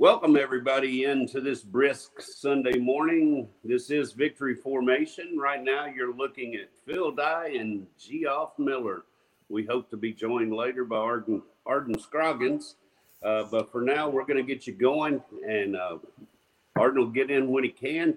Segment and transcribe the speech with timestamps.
[0.00, 3.46] Welcome, everybody, into this brisk Sunday morning.
[3.62, 5.36] This is Victory Formation.
[5.38, 9.02] Right now, you're looking at Phil Dye and Geoff Miller.
[9.50, 12.76] We hope to be joined later by Arden, Arden Scroggins.
[13.22, 15.98] Uh, but for now, we're going to get you going, and uh,
[16.76, 18.16] Arden will get in when he can.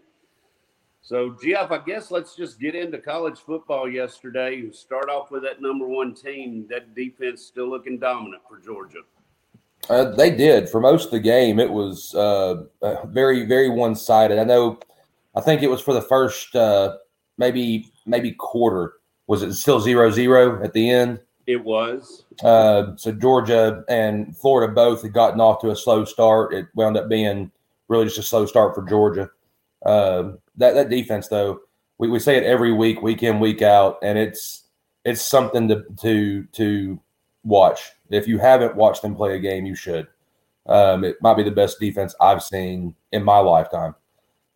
[1.01, 4.71] So, Geoff, I guess let's just get into college football yesterday.
[4.71, 6.65] Start off with that number one team.
[6.69, 8.99] That defense still looking dominant for Georgia.
[9.89, 11.59] Uh, they did for most of the game.
[11.59, 14.39] It was uh, uh, very, very one sided.
[14.39, 14.79] I know.
[15.35, 16.97] I think it was for the first uh,
[17.37, 18.93] maybe maybe quarter.
[19.27, 21.19] Was it still zero zero at the end?
[21.47, 22.23] It was.
[22.41, 26.53] Uh, so Georgia and Florida both had gotten off to a slow start.
[26.53, 27.51] It wound up being
[27.89, 29.29] really just a slow start for Georgia.
[29.85, 31.59] Uh, that that defense, though,
[31.97, 34.63] we, we say it every week, week in, week out, and it's
[35.03, 36.99] it's something to to to
[37.43, 37.91] watch.
[38.09, 40.07] If you haven't watched them play a game, you should.
[40.65, 43.95] Um, it might be the best defense I've seen in my lifetime.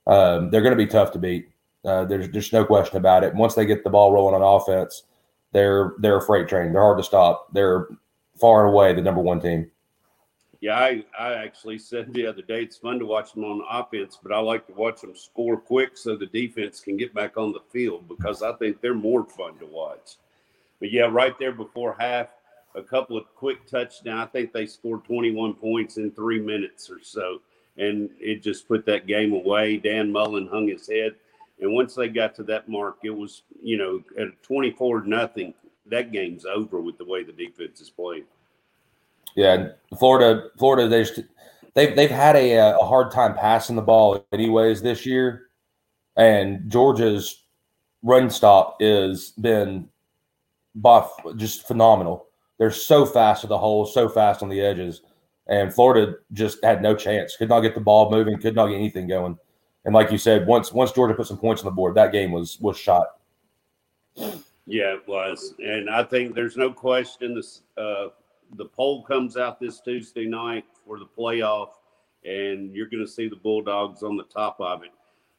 [0.06, 1.50] Um, they're going to be tough to beat.
[1.84, 3.36] Uh, there's there's no question about it.
[3.36, 5.04] Once they get the ball rolling on offense,
[5.52, 6.74] they're they're a freight train.
[6.74, 7.48] They're hard to stop.
[7.54, 7.88] They're
[8.40, 9.70] far and away the number one team.
[10.60, 14.18] Yeah, I, I actually said the other day it's fun to watch them on offense,
[14.22, 17.52] but I like to watch them score quick so the defense can get back on
[17.52, 20.16] the field because I think they're more fun to watch.
[20.80, 22.30] But yeah, right there before half,
[22.78, 24.28] a couple of quick touchdowns.
[24.28, 27.42] I think they scored 21 points in three minutes or so,
[27.78, 29.78] and it just put that game away.
[29.78, 31.16] Dan Mullen hung his head,
[31.60, 35.54] and once they got to that mark, it was you know at 24 nothing.
[35.88, 38.26] That game's over with the way the defense is playing.
[39.36, 41.22] Yeah, Florida, Florida, they just,
[41.74, 45.50] they've they've had a, uh, a hard time passing the ball anyways this year,
[46.16, 47.44] and Georgia's
[48.04, 49.90] run stop is been
[51.36, 52.27] just phenomenal.
[52.58, 55.02] They're so fast to the hole, so fast on the edges,
[55.48, 57.36] and Florida just had no chance.
[57.36, 59.38] Could not get the ball moving, could not get anything going.
[59.86, 62.32] And like you said, once once Georgia put some points on the board, that game
[62.32, 63.08] was was shot.
[64.66, 67.62] Yeah, it was, and I think there's no question this.
[67.78, 68.08] Uh,
[68.56, 71.70] the poll comes out this Tuesday night for the playoff,
[72.26, 74.92] and you're going to see the Bulldogs on the top of it.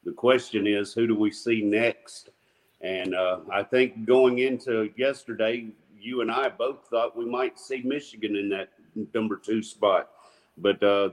[0.04, 2.30] The question is, who do we see next?
[2.80, 5.68] And uh, I think going into yesterday,
[6.00, 8.70] you and I both thought we might see Michigan in that
[9.14, 10.10] number two spot.
[10.56, 11.10] But uh,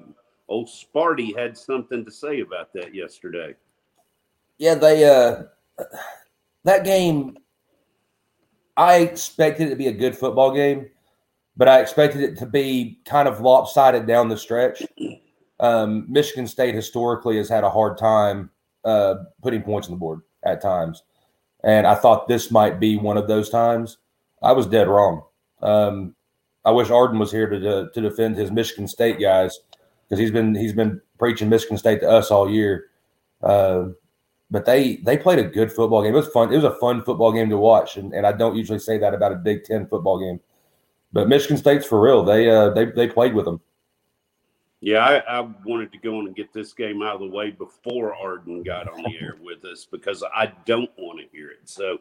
[0.47, 3.55] old Sparty had something to say about that yesterday.
[4.57, 5.43] Yeah, they uh,
[6.63, 7.37] that game.
[8.77, 10.89] I expected it to be a good football game
[11.57, 14.83] but I expected it to be kind of lopsided down the stretch.
[15.59, 18.49] Um, Michigan State historically has had a hard time
[18.83, 21.03] uh, putting points on the board at times,
[21.63, 23.97] and I thought this might be one of those times.
[24.45, 25.23] I was dead wrong.
[25.61, 26.15] Um,
[26.63, 29.59] I wish Arden was here to to, to defend his Michigan State guys
[30.07, 32.85] because he's been he's been preaching Michigan State to us all year.
[33.41, 33.89] Uh,
[34.51, 36.13] but they they played a good football game.
[36.13, 36.53] It was fun.
[36.53, 39.13] It was a fun football game to watch, and, and I don't usually say that
[39.13, 40.39] about a Big Ten football game.
[41.11, 42.23] But Michigan State's for real.
[42.23, 43.59] They uh, they they played with them.
[44.81, 47.49] Yeah, I, I, wanted to go on and get this game out of the way
[47.49, 51.61] before Arden got on the air with us because I don't want to hear it.
[51.63, 51.97] So,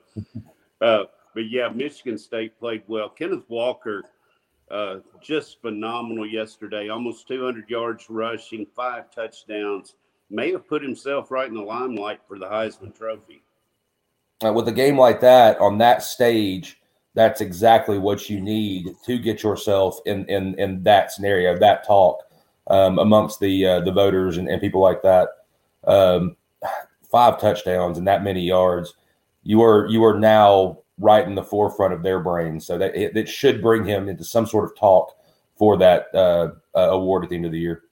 [0.82, 1.04] uh,
[1.34, 3.08] but yeah, Michigan State played well.
[3.08, 4.02] Kenneth Walker,
[4.70, 6.88] uh, just phenomenal yesterday.
[6.88, 9.96] Almost 200 yards rushing, five touchdowns.
[10.30, 13.42] May have put himself right in the limelight for the Heisman Trophy.
[14.44, 16.80] Uh, with a game like that on that stage,
[17.14, 22.20] that's exactly what you need to get yourself in in in that scenario, that talk
[22.68, 25.28] um, amongst the uh, the voters and, and people like that.
[25.84, 26.36] Um,
[27.10, 28.94] five touchdowns and that many yards,
[29.44, 32.66] you are you are now right in the forefront of their brains.
[32.66, 35.16] So that it, it should bring him into some sort of talk
[35.56, 37.82] for that uh, uh, award at the end of the year.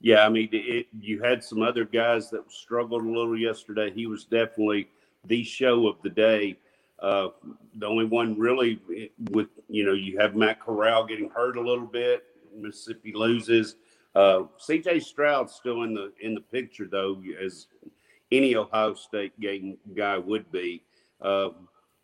[0.00, 3.90] Yeah, I mean, it, you had some other guys that struggled a little yesterday.
[3.90, 4.88] He was definitely
[5.24, 6.58] the show of the day.
[6.98, 7.28] Uh,
[7.76, 8.80] the only one really
[9.30, 12.24] with you know you have Matt Corral getting hurt a little bit.
[12.56, 13.76] Mississippi loses.
[14.14, 15.00] Uh, C.J.
[15.00, 17.66] Stroud still in the in the picture though, as
[18.30, 20.82] any Ohio State game guy would be.
[21.20, 21.50] Uh,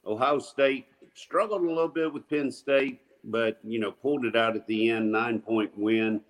[0.07, 4.57] Ohio State struggled a little bit with Penn State, but you know pulled it out
[4.57, 6.21] at the end, nine point win.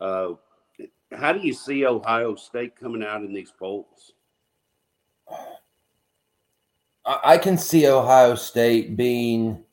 [0.00, 0.32] Uh,
[1.12, 4.12] how do you see Ohio State coming out in these polls?
[7.04, 9.64] I can see Ohio State being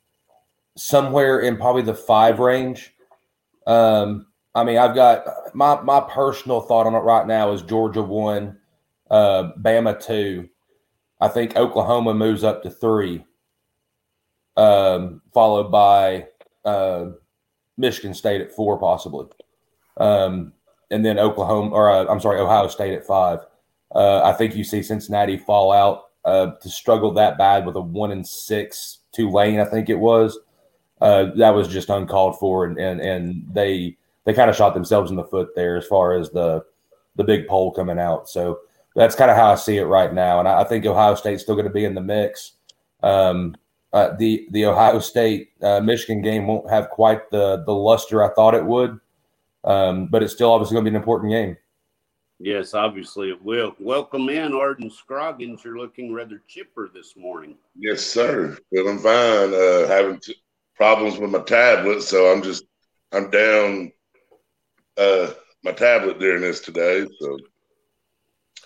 [0.77, 2.93] somewhere in probably the five range.
[3.67, 8.01] Um, I mean, I've got my my personal thought on it right now is Georgia
[8.01, 8.57] one,
[9.11, 10.47] uh, Bama two.
[11.19, 13.25] I think Oklahoma moves up to three,
[14.57, 16.27] um, followed by
[16.63, 17.07] uh,
[17.77, 19.27] Michigan State at four, possibly.
[19.97, 20.53] Um,
[20.91, 23.39] and then Oklahoma, or uh, I'm sorry, Ohio State at five.
[23.93, 27.81] Uh, I think you see Cincinnati fall out uh, to struggle that bad with a
[27.81, 29.59] one and six Tulane.
[29.59, 30.37] I think it was.
[31.01, 35.11] Uh, that was just uncalled for, and and and they they kind of shot themselves
[35.11, 36.63] in the foot there as far as the
[37.15, 38.29] the big poll coming out.
[38.29, 38.59] So
[38.95, 41.43] that's kind of how I see it right now, and I, I think Ohio State's
[41.43, 42.53] still going to be in the mix.
[43.03, 43.55] Um,
[43.95, 48.33] uh, the the Ohio State uh, Michigan game won't have quite the the luster I
[48.33, 48.99] thought it would,
[49.63, 51.55] um, but it's still obviously going to be an important game.
[52.37, 53.73] Yes, obviously it will.
[53.79, 55.63] Welcome in, Arden Scroggins.
[55.63, 57.55] You're looking rather chipper this morning.
[57.73, 58.57] Yes, sir.
[58.69, 59.53] Feeling fine.
[59.53, 60.35] Uh, having t-
[60.75, 62.65] problems with my tablet, so I'm just
[63.13, 63.93] I'm down
[64.97, 65.31] uh,
[65.63, 67.07] my tablet during this today.
[67.21, 67.37] So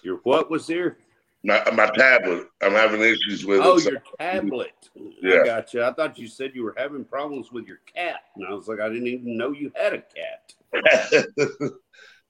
[0.02, 0.98] your what was there?
[1.44, 2.48] My my tablet.
[2.62, 3.86] I'm having issues with oh, it.
[3.86, 4.90] your tablet.
[5.22, 5.42] Yeah.
[5.42, 5.84] I got you.
[5.84, 8.82] I thought you said you were having problems with your cat, and I was like,
[8.82, 10.54] I didn't even know you had a cat.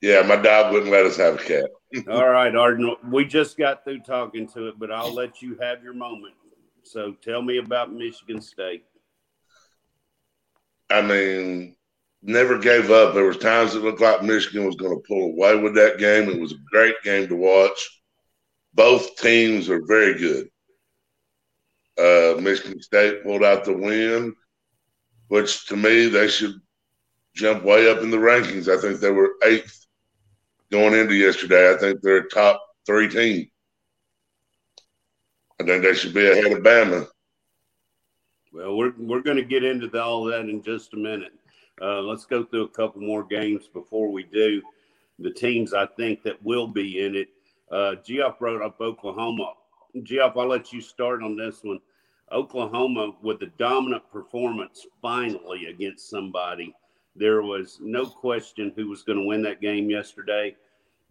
[0.02, 1.70] yeah, my dog wouldn't let us have a cat.
[2.10, 2.96] All right, Arden.
[3.10, 6.36] We just got through talking to it, but I'll let you have your moment.
[6.84, 8.86] So tell me about Michigan State.
[10.92, 11.76] I mean,
[12.22, 13.14] never gave up.
[13.14, 16.30] There was times it looked like Michigan was going to pull away with that game.
[16.30, 17.99] It was a great game to watch.
[18.74, 20.50] Both teams are very good.
[21.98, 24.36] Uh, Michigan State pulled out the win,
[25.28, 26.56] which to me they should
[27.36, 28.68] jump way up in the rankings.
[28.68, 29.86] I think they were eighth
[30.72, 31.74] going into yesterday.
[31.74, 33.50] I think they're a top three team.
[35.60, 37.08] I think they should be ahead of Bama.
[38.54, 41.34] Well, we're we're going to get into the, all that in just a minute.
[41.82, 44.62] Uh, let's go through a couple more games before we do.
[45.20, 47.30] The teams I think that will be in it.
[47.72, 49.54] Uh, Geoff brought up Oklahoma.
[50.04, 51.80] Geoff, I'll let you start on this one.
[52.32, 56.76] Oklahoma with the dominant performance finally against somebody.
[57.16, 60.56] There was no question who was going to win that game yesterday,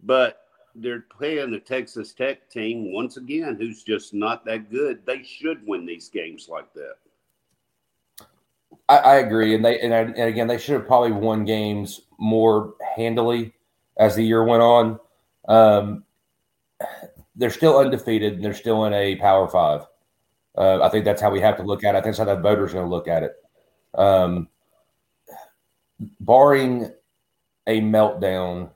[0.03, 0.43] but
[0.75, 5.05] they're playing the Texas Tech team once again, who's just not that good.
[5.05, 6.95] They should win these games like that.
[8.87, 12.75] I, I agree, and they and, and again they should have probably won games more
[12.95, 13.53] handily
[13.97, 14.99] as the year went on.
[15.47, 16.03] Um,
[17.39, 19.87] they're still undefeated, and they're still in a Power Five.
[20.57, 21.97] Uh, I think that's how we have to look at it.
[21.97, 23.33] I think that's how the voters are going to look at it.
[23.95, 24.49] Um,
[26.19, 26.91] barring
[27.65, 28.69] a meltdown,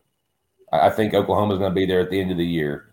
[0.71, 2.89] I think Oklahoma is going to be there at the end of the year.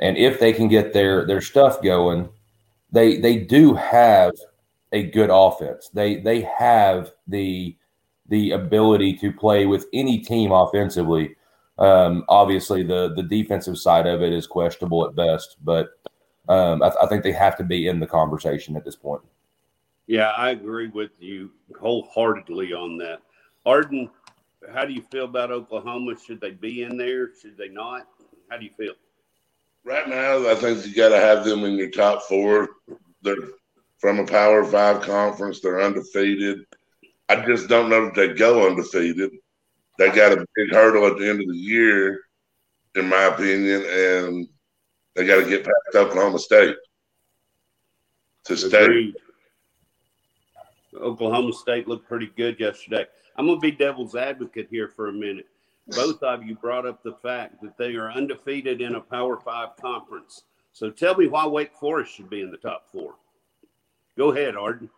[0.00, 2.28] And if they can get their their stuff going,
[2.90, 4.32] they they do have
[4.90, 5.88] a good offense.
[5.94, 7.76] They they have the
[8.28, 11.36] the ability to play with any team offensively.
[11.78, 15.90] Um, obviously, the the defensive side of it is questionable at best, but
[16.48, 19.22] um, I, I, think they have to be in the conversation at this point.
[20.06, 23.22] Yeah, I agree with you wholeheartedly on that.
[23.64, 24.10] Arden,
[24.74, 26.14] how do you feel about Oklahoma?
[26.18, 27.30] Should they be in there?
[27.40, 28.06] Should they not?
[28.50, 28.94] How do you feel?
[29.84, 32.68] Right now, I think you got to have them in your top four.
[33.22, 33.36] They're
[33.98, 35.60] from a Power Five conference.
[35.60, 36.66] They're undefeated.
[37.28, 39.30] I just don't know if they go undefeated.
[39.98, 42.20] They got a big hurdle at the end of the year,
[42.94, 44.48] in my opinion, and
[45.14, 46.76] they got to get past Oklahoma State
[48.44, 49.12] to stay.
[50.94, 53.06] Oklahoma State looked pretty good yesterday.
[53.36, 55.46] I'm going to be devil's advocate here for a minute.
[55.88, 59.76] Both of you brought up the fact that they are undefeated in a Power Five
[59.76, 60.44] conference.
[60.72, 63.14] So tell me why Wake Forest should be in the top four.
[64.16, 64.88] Go ahead, Arden.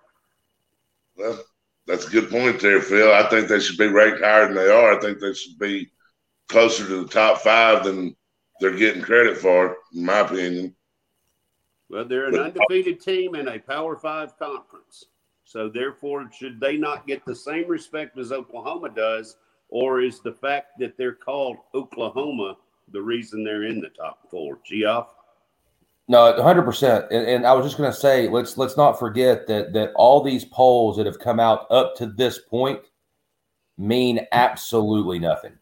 [1.16, 1.42] Well,
[1.87, 3.12] that's a good point there, Phil.
[3.12, 4.97] I think they should be ranked higher than they are.
[4.97, 5.91] I think they should be
[6.49, 8.17] closer to the top five than
[8.61, 10.75] they're getting credit for, in my opinion.
[11.91, 15.05] Well, they're an undefeated team in a Power Five conference.
[15.45, 19.37] So, therefore, should they not get the same respect as Oklahoma does?
[19.69, 22.57] Or is the fact that they're called Oklahoma
[22.93, 24.59] the reason they're in the top four?
[24.64, 25.13] Geoff?
[26.06, 27.11] No, hundred percent.
[27.11, 30.44] And I was just going to say, let's let's not forget that that all these
[30.44, 32.80] polls that have come out up to this point
[33.78, 35.52] mean absolutely nothing.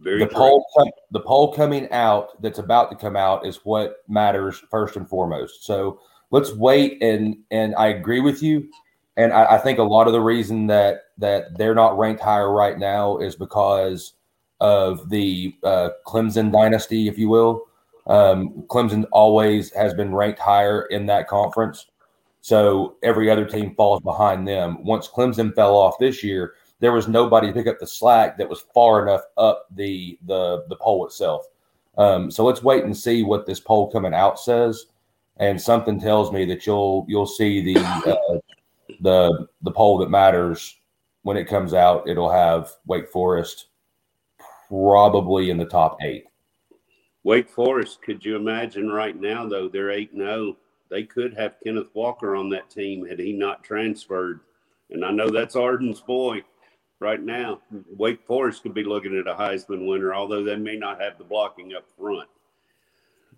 [0.00, 0.36] Very the true.
[0.36, 5.08] poll, the poll coming out that's about to come out is what matters first and
[5.08, 5.64] foremost.
[5.64, 6.00] So
[6.32, 7.00] let's wait.
[7.00, 8.68] And and I agree with you.
[9.16, 12.52] And I, I think a lot of the reason that that they're not ranked higher
[12.52, 14.14] right now is because
[14.60, 17.67] of the uh, Clemson dynasty, if you will.
[18.08, 21.86] Um, Clemson always has been ranked higher in that conference.
[22.40, 24.82] So every other team falls behind them.
[24.84, 28.48] Once Clemson fell off this year, there was nobody to pick up the slack that
[28.48, 31.46] was far enough up the the the poll itself.
[31.98, 34.86] Um, so let's wait and see what this poll coming out says.
[35.38, 38.38] And something tells me that you'll you'll see the uh,
[39.00, 40.76] the the poll that matters
[41.22, 42.08] when it comes out.
[42.08, 43.66] It'll have Wake Forest
[44.68, 46.24] probably in the top eight.
[47.28, 50.56] Wake Forest, could you imagine right now, though, they're 8 0.
[50.88, 54.40] They could have Kenneth Walker on that team had he not transferred.
[54.88, 56.42] And I know that's Arden's boy
[57.00, 57.60] right now.
[57.90, 61.24] Wake Forest could be looking at a Heisman winner, although they may not have the
[61.24, 62.30] blocking up front.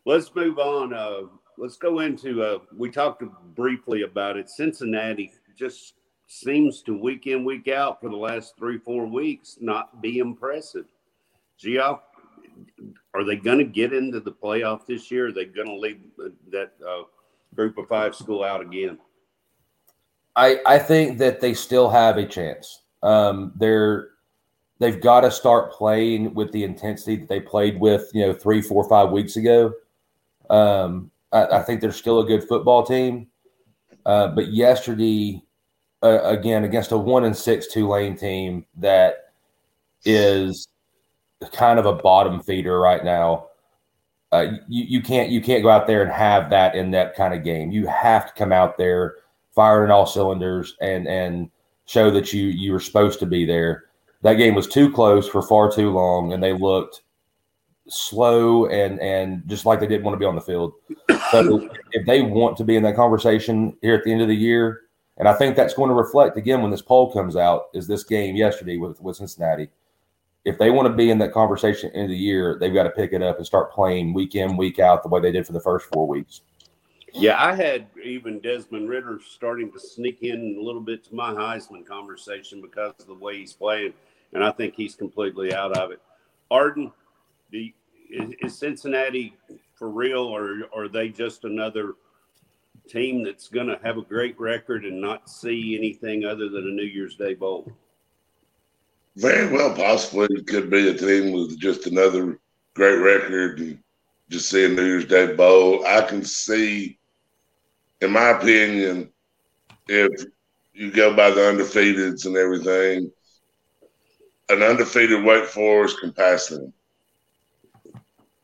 [0.07, 0.95] Let's move on.
[0.95, 1.23] Uh,
[1.59, 2.45] let's go into.
[2.45, 3.25] Uh, we talked
[3.57, 4.49] briefly about it.
[4.49, 5.95] Cincinnati just
[6.29, 10.87] seems to week in week out for the last three four weeks not be impressive.
[11.61, 12.10] Geoff,
[13.15, 15.29] are they going to get into the playoff this year?
[15.29, 16.01] Are they going to leave
[16.51, 17.03] that uh,
[17.55, 18.99] group of five school out again?
[20.37, 22.83] I I think that they still have a chance.
[23.03, 24.11] Um, they're
[24.79, 28.63] they've got to start playing with the intensity that they played with, you know, three,
[28.63, 29.73] four, five weeks ago.
[30.49, 33.29] Um, I, I, think they're still a good football team,
[34.05, 35.41] uh, but yesterday,
[36.03, 39.33] uh, again against a one and six Tulane team that
[40.05, 40.69] is
[41.49, 43.47] kind of a bottom feeder right now.
[44.33, 47.35] Uh, you, you can't you can't go out there and have that in that kind
[47.35, 47.71] of game.
[47.71, 49.17] You have to come out there
[49.55, 51.51] firing all cylinders and and
[51.87, 53.85] show that you you were supposed to be there.
[54.23, 57.03] That game was too close for far too long, and they looked
[57.89, 60.75] slow and and just like they didn't want to be on the field.
[61.33, 64.35] So if they want to be in that conversation here at the end of the
[64.35, 64.83] year,
[65.17, 68.05] and I think that's going to reflect again when this poll comes out, is this
[68.05, 69.71] game yesterday with, with Cincinnati.
[70.45, 72.73] If they want to be in that conversation at the end of the year, they've
[72.73, 75.33] got to pick it up and start playing week in, week out the way they
[75.33, 76.41] did for the first four weeks.
[77.13, 81.33] Yeah, I had even Desmond Ridder starting to sneak in a little bit to my
[81.33, 83.93] Heisman conversation because of the way he's playing,
[84.33, 86.01] and I think he's completely out of it.
[86.51, 86.93] Arden,
[87.51, 87.75] the
[88.11, 89.37] is, is Cincinnati
[89.75, 91.95] for real, or, or are they just another
[92.89, 96.73] team that's going to have a great record and not see anything other than a
[96.73, 97.71] New Year's Day bowl?
[99.17, 102.39] Very well, possibly it could be a team with just another
[102.75, 103.79] great record and
[104.31, 105.85] just see a New Year's Day bowl.
[105.87, 106.99] I can see,
[108.01, 109.11] in my opinion,
[109.89, 110.25] if
[110.73, 113.11] you go by the undefeateds and everything,
[114.49, 116.73] an undefeated Wake Forest can pass them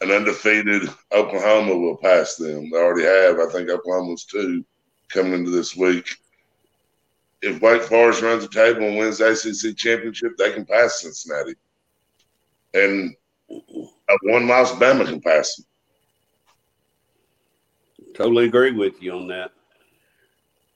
[0.01, 2.71] an undefeated Oklahoma will pass them.
[2.71, 3.39] They already have.
[3.39, 4.65] I think Oklahoma's two
[5.09, 6.09] coming into this week.
[7.43, 11.55] If Wake Forest runs the table and wins the ACC championship, they can pass Cincinnati.
[12.75, 13.15] And
[13.51, 15.67] a one loss Bama can pass them.
[18.15, 19.53] Totally agree with you on that.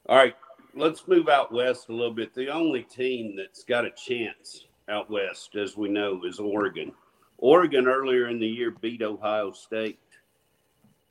[0.07, 0.37] All right,
[0.75, 2.35] let's move out west a little bit.
[2.35, 6.93] The only team that's got a chance out west, as we know, is Oregon.
[7.39, 9.99] Oregon earlier in the year beat Ohio State.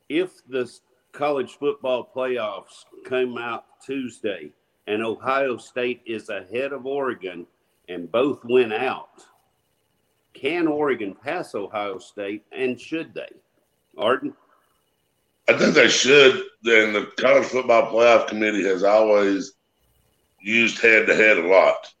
[0.08, 0.70] If the
[1.12, 4.52] college football playoffs come out Tuesday
[4.86, 7.46] and Ohio State is ahead of Oregon
[7.88, 9.24] and both went out,
[10.32, 13.28] can Oregon pass Ohio State and should they?
[13.98, 14.34] Arden?
[15.48, 16.34] I think they should.
[16.64, 19.54] And the college football playoff committee has always
[20.40, 21.92] used head to head a lot.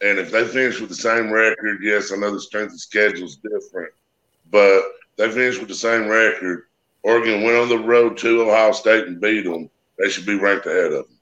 [0.00, 3.26] And if they finish with the same record, yes, I know the strength of schedule
[3.26, 3.92] is different,
[4.50, 4.82] but
[5.18, 6.64] they finish with the same record.
[7.02, 9.68] Oregon went on the road to Ohio State and beat them.
[9.98, 11.18] They should be ranked ahead of them,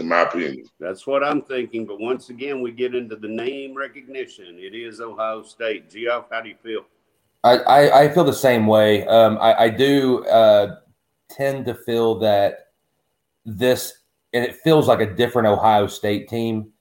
[0.00, 0.64] in my opinion.
[0.80, 1.86] That's what I'm thinking.
[1.86, 4.58] But once again, we get into the name recognition.
[4.58, 5.90] It is Ohio State.
[5.90, 6.84] Geoff, how do you feel?
[7.44, 9.06] I, I, I feel the same way.
[9.06, 10.76] Um, I, I do uh,
[11.30, 12.72] tend to feel that
[13.46, 13.92] this,
[14.32, 16.72] and it feels like a different Ohio State team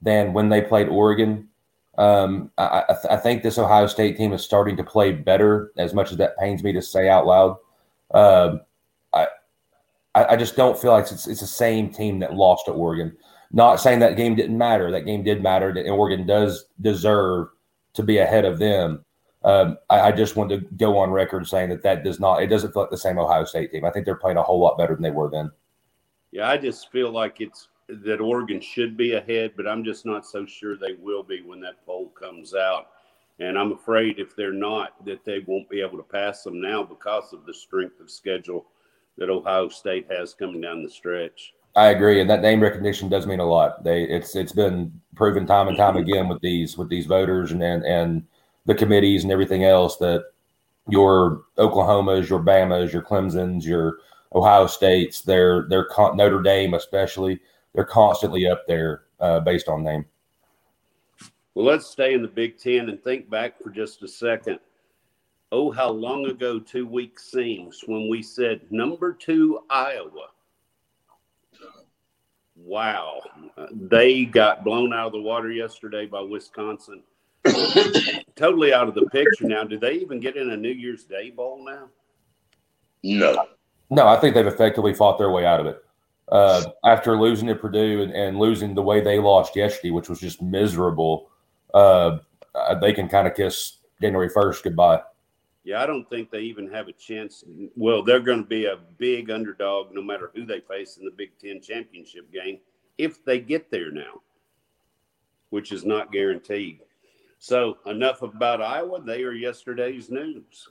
[0.00, 1.48] than when they played Oregon.
[1.98, 5.72] Um, I, I, th- I, think this Ohio State team is starting to play better,
[5.76, 7.56] as much as that pains me to say out loud.
[8.12, 8.67] Um, I,
[10.14, 13.16] I just don't feel like it's, it's the same team that lost to Oregon.
[13.52, 14.90] Not saying that game didn't matter.
[14.90, 15.72] That game did matter.
[15.72, 17.48] That Oregon does deserve
[17.94, 19.04] to be ahead of them.
[19.44, 22.42] Um, I, I, just want to go on record saying that that does not.
[22.42, 23.84] It doesn't feel like the same Ohio State team.
[23.84, 25.50] I think they're playing a whole lot better than they were then.
[26.32, 30.26] Yeah, I just feel like it's that Oregon should be ahead, but I'm just not
[30.26, 32.88] so sure they will be when that poll comes out.
[33.38, 36.82] And I'm afraid if they're not, that they won't be able to pass them now
[36.82, 38.66] because of the strength of schedule
[39.18, 41.52] that Ohio State has coming down the stretch.
[41.76, 43.84] I agree, and that name recognition does mean a lot.
[43.84, 47.62] They it's it's been proven time and time again with these with these voters and
[47.62, 48.24] and, and
[48.66, 50.24] the committees and everything else that
[50.88, 53.98] your Oklahomas, your Bamas, your Clemson's, your
[54.34, 57.40] Ohio States, their their Notre Dame especially
[57.74, 60.04] they're constantly up there uh, based on name.
[61.54, 64.58] Well, let's stay in the Big Ten and think back for just a second.
[65.50, 70.28] Oh, how long ago two weeks seems when we said number two, Iowa.
[72.54, 73.20] Wow.
[73.72, 77.02] They got blown out of the water yesterday by Wisconsin.
[78.36, 79.64] totally out of the picture now.
[79.64, 81.88] Do they even get in a New Year's Day bowl now?
[83.02, 83.46] No.
[83.90, 85.82] No, I think they've effectively fought their way out of it.
[86.30, 90.20] Uh, after losing to Purdue and, and, losing the way they lost yesterday, which was
[90.20, 91.30] just miserable,
[91.72, 92.18] uh,
[92.82, 95.00] they can kind of kiss January 1st goodbye.
[95.64, 97.44] Yeah, I don't think they even have a chance.
[97.76, 101.10] Well, they're going to be a big underdog no matter who they face in the
[101.10, 102.60] Big Ten championship game
[102.96, 104.22] if they get there now,
[105.50, 106.80] which is not guaranteed.
[107.38, 109.00] So, enough about Iowa.
[109.00, 110.68] They are yesterday's news.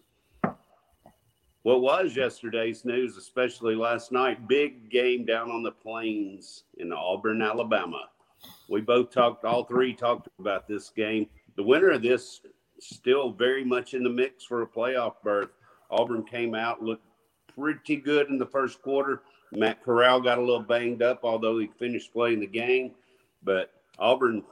[1.63, 7.41] What was yesterday's news, especially last night, big game down on the plains in Auburn,
[7.41, 8.09] Alabama.
[8.69, 11.27] We both talked, all three talked about this game.
[11.55, 12.41] The winner of this
[12.79, 15.49] still very much in the mix for a playoff berth.
[15.89, 17.05] Auburn came out, looked
[17.57, 19.21] pretty good in the first quarter.
[19.51, 22.91] Matt Corral got a little banged up, although he finished playing the game.
[23.43, 24.43] But Auburn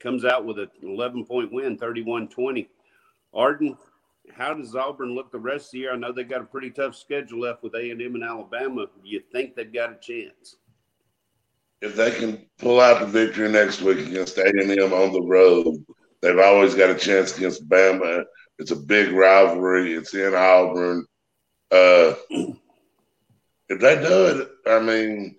[0.00, 2.68] comes out with an 11 point win, 31 20.
[3.34, 3.76] Arden,
[4.34, 5.92] how does Auburn look the rest of the year?
[5.92, 8.86] I know they got a pretty tough schedule left with A&M and Alabama.
[9.02, 10.56] Do you think they've got a chance?
[11.80, 15.84] If they can pull out the victory next week against A&M on the road,
[16.22, 18.24] they've always got a chance against Bama.
[18.58, 19.92] It's a big rivalry.
[19.92, 21.04] It's in Auburn.
[21.70, 25.36] Uh, if they do it, I mean,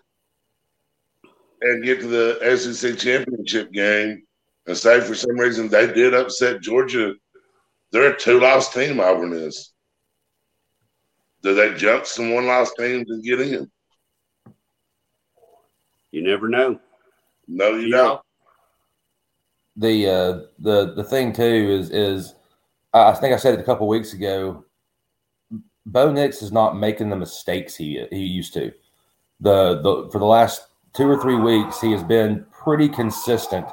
[1.62, 4.24] and get to the SEC championship game,
[4.68, 7.14] and say for some reason they did upset Georgia,
[7.92, 9.00] they're a two loss team.
[9.00, 9.72] Auburn is.
[11.42, 13.70] Do they jump some one loss teams and get in?
[16.12, 16.80] You never know.
[17.48, 18.22] No, you don't.
[19.76, 22.36] The uh, the the thing too is is
[22.94, 24.66] I think I said it a couple weeks ago.
[25.86, 28.72] Bo Nix is not making the mistakes he he used to.
[29.40, 33.66] The the for the last two or three weeks he has been pretty consistent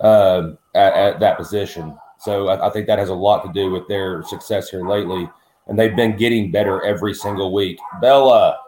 [0.00, 1.96] uh, at, at, that position.
[2.20, 5.28] So I, I, think that has a lot to do with their success here lately,
[5.66, 7.78] and they've been getting better every single week.
[8.00, 8.58] Bella.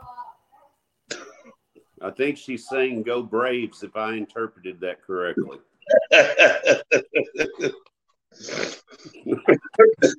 [2.03, 5.59] I think she's saying "Go Braves" if I interpreted that correctly.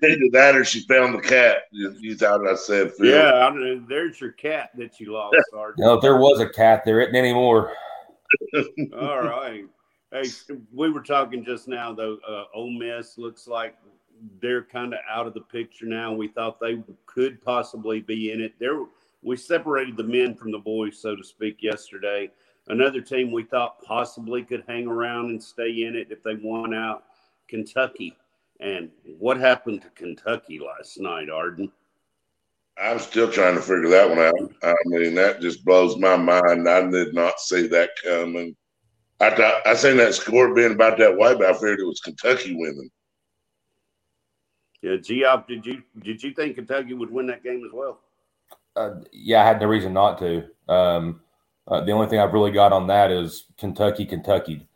[0.03, 1.63] Either that or she found the cat.
[1.71, 2.93] You, you thought I said.
[2.93, 3.07] Phil.
[3.07, 5.35] Yeah, I there's your cat that you lost.
[5.77, 7.73] no, there was a cat, there isn't anymore.
[8.99, 9.65] All right.
[10.11, 10.27] Hey,
[10.73, 12.17] we were talking just now though.
[12.27, 13.75] Uh, Ole Miss looks like
[14.41, 16.13] they're kind of out of the picture now.
[16.13, 18.53] We thought they could possibly be in it.
[18.59, 18.85] There,
[19.21, 22.29] we separated the men from the boys, so to speak, yesterday.
[22.71, 26.73] Another team we thought possibly could hang around and stay in it if they won
[26.73, 27.03] out,
[27.49, 28.17] Kentucky.
[28.61, 31.69] And what happened to Kentucky last night, Arden?
[32.81, 34.53] I'm still trying to figure that one out.
[34.63, 36.69] I mean, that just blows my mind.
[36.69, 38.55] I did not see that coming.
[39.19, 41.99] I thought I seen that score being about that way, but I figured it was
[41.99, 42.89] Kentucky winning.
[44.81, 47.99] Yeah, Geoff, did you did you think Kentucky would win that game as well?
[48.77, 50.45] Uh, yeah, I had no reason not to.
[50.69, 51.19] Um,
[51.67, 54.67] uh, the only thing I've really got on that is Kentucky, Kentucky.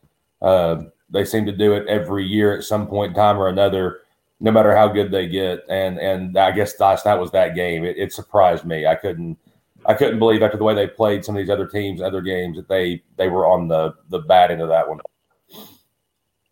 [0.41, 4.01] Uh, they seem to do it every year at some point in time or another,
[4.39, 5.63] no matter how good they get.
[5.69, 7.83] And and I guess last night was that game.
[7.83, 8.85] It, it surprised me.
[8.85, 9.37] I couldn't
[9.85, 12.57] I couldn't believe after the way they played some of these other teams, other games
[12.57, 14.99] that they they were on the the bad end of that one.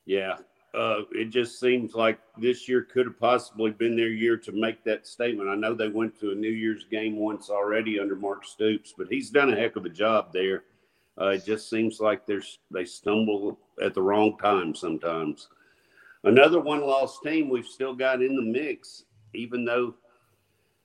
[0.05, 0.37] Yeah,
[0.73, 4.83] uh, it just seems like this year could have possibly been their year to make
[4.83, 5.49] that statement.
[5.49, 9.07] I know they went to a New Year's game once already under Mark Stoops, but
[9.07, 10.63] he's done a heck of a job there.
[11.19, 15.47] Uh, it just seems like they stumble at the wrong time sometimes.
[16.23, 19.03] Another one-loss team we've still got in the mix,
[19.35, 19.93] even though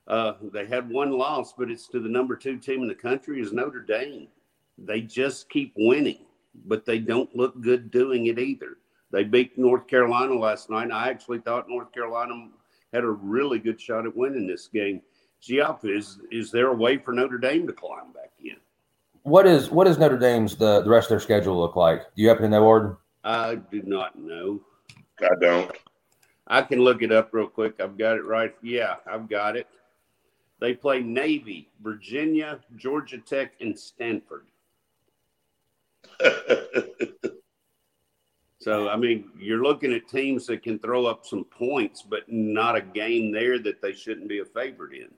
[0.06, 3.40] uh, they had one loss, but it's to the number two team in the country
[3.40, 4.28] is Notre Dame.
[4.76, 6.26] They just keep winning,
[6.66, 8.76] but they don't look good doing it either.
[9.10, 10.90] They beat North Carolina last night.
[10.90, 12.48] I actually thought North Carolina
[12.92, 15.00] had a really good shot at winning this game.
[15.40, 18.56] Geoff, is is there a way for Notre Dame to climb back in?
[19.22, 22.02] What is what does Notre Dame's the, the rest of their schedule look like?
[22.16, 22.96] Do you happen to know, Arden?
[23.24, 24.60] I do not know.
[25.20, 25.70] I don't.
[26.46, 27.80] I can look it up real quick.
[27.80, 28.54] I've got it right.
[28.62, 29.68] Yeah, I've got it.
[30.60, 34.46] They play Navy, Virginia, Georgia Tech, and Stanford.
[38.68, 42.76] so, I mean, you're looking at teams that can throw up some points, but not
[42.76, 45.08] a game there that they shouldn't be a favorite in.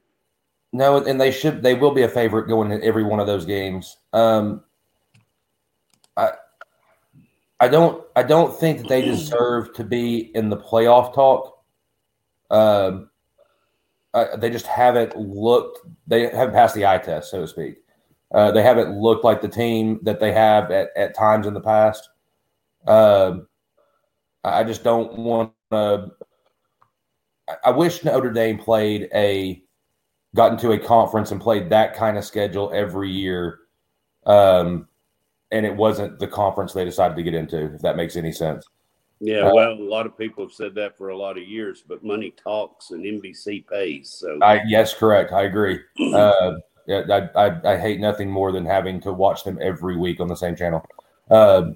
[0.73, 1.61] No, and they should.
[1.61, 3.97] They will be a favorite going in every one of those games.
[4.13, 4.63] Um,
[6.17, 6.31] I,
[7.59, 8.05] I don't.
[8.15, 11.61] I don't think that they deserve to be in the playoff talk.
[12.53, 13.11] Um,
[14.15, 15.81] uh, they just haven't looked.
[16.07, 17.79] They haven't passed the eye test, so to speak.
[18.33, 21.61] Uh, they haven't looked like the team that they have at, at times in the
[21.61, 22.10] past.
[22.87, 23.47] Um,
[24.45, 26.09] I just don't want Uh,
[27.65, 29.63] I wish Notre Dame played a
[30.35, 33.59] got into a conference and played that kind of schedule every year.
[34.27, 34.87] Um,
[35.51, 38.67] and it wasn't the conference they decided to get into, if that makes any sense.
[39.21, 41.83] Yeah, uh, well, a lot of people have said that for a lot of years,
[41.87, 44.11] but money talks and NBC pays.
[44.11, 45.33] So, I yes, correct.
[45.33, 45.81] I agree.
[46.15, 46.53] Uh,
[46.89, 50.37] I, I, I hate nothing more than having to watch them every week on the
[50.37, 50.85] same channel,
[51.31, 51.71] uh,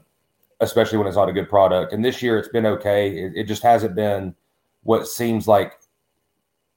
[0.65, 1.93] especially when it's not a good product.
[1.93, 3.11] And this year, it's been okay.
[3.11, 4.35] It, it just hasn't been
[4.83, 5.73] what seems like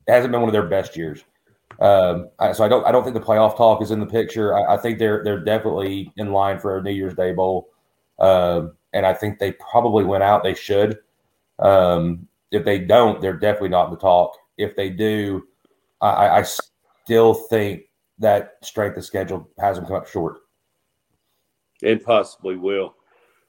[0.07, 1.23] it hasn't been one of their best years.
[1.79, 4.55] Um, I, so I don't I don't think the playoff talk is in the picture.
[4.55, 7.69] I, I, think they're they're definitely in line for a New Year's Day bowl,
[8.19, 10.43] um, and I think they probably went out.
[10.43, 10.97] They should.
[11.59, 14.37] Um, if they don't, they're definitely not in the talk.
[14.57, 15.47] If they do,
[16.01, 16.45] I, I
[17.03, 17.83] still think
[18.19, 20.37] that strength of schedule has them come up short.
[21.81, 22.95] It possibly will.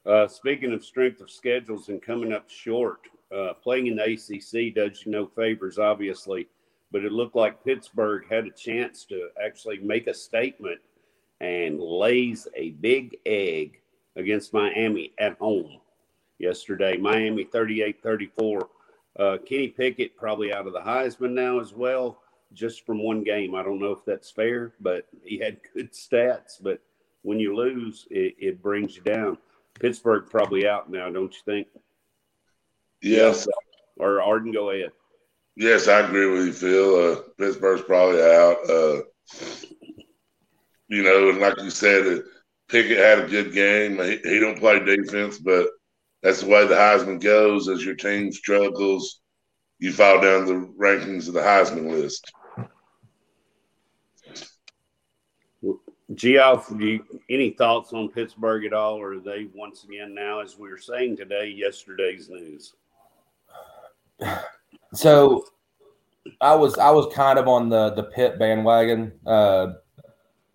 [0.09, 4.73] Uh, speaking of strength of schedules and coming up short, uh, playing in the ACC
[4.73, 6.47] does you no favors, obviously,
[6.91, 10.79] but it looked like Pittsburgh had a chance to actually make a statement
[11.41, 13.81] and lays a big egg
[14.15, 15.79] against Miami at home
[16.39, 16.97] yesterday.
[16.97, 18.69] Miami 38 34.
[19.19, 22.17] Uh, Kenny Pickett probably out of the Heisman now as well,
[22.53, 23.53] just from one game.
[23.53, 26.57] I don't know if that's fair, but he had good stats.
[26.59, 26.81] But
[27.21, 29.37] when you lose, it, it brings you down.
[29.79, 31.67] Pittsburgh probably out now, don't you think?
[33.01, 33.47] Yes.
[33.97, 34.91] Or Arden, go ahead.
[35.55, 37.11] Yes, I agree with you, Phil.
[37.11, 38.57] Uh, Pittsburgh's probably out.
[38.69, 39.01] Uh,
[40.87, 42.21] you know, and like you said, uh,
[42.69, 43.97] Pickett had a good game.
[43.97, 45.67] He, he don't play defense, but
[46.23, 47.67] that's the way the Heisman goes.
[47.67, 49.21] As your team struggles,
[49.79, 52.31] you fall down the rankings of the Heisman list.
[56.19, 56.69] Geoff,
[57.29, 60.77] any thoughts on Pittsburgh at all, or are they once again now, as we were
[60.77, 62.73] saying today, yesterday's news?
[64.93, 65.45] So
[66.41, 69.13] I was I was kind of on the the Pitt bandwagon.
[69.25, 69.73] Uh,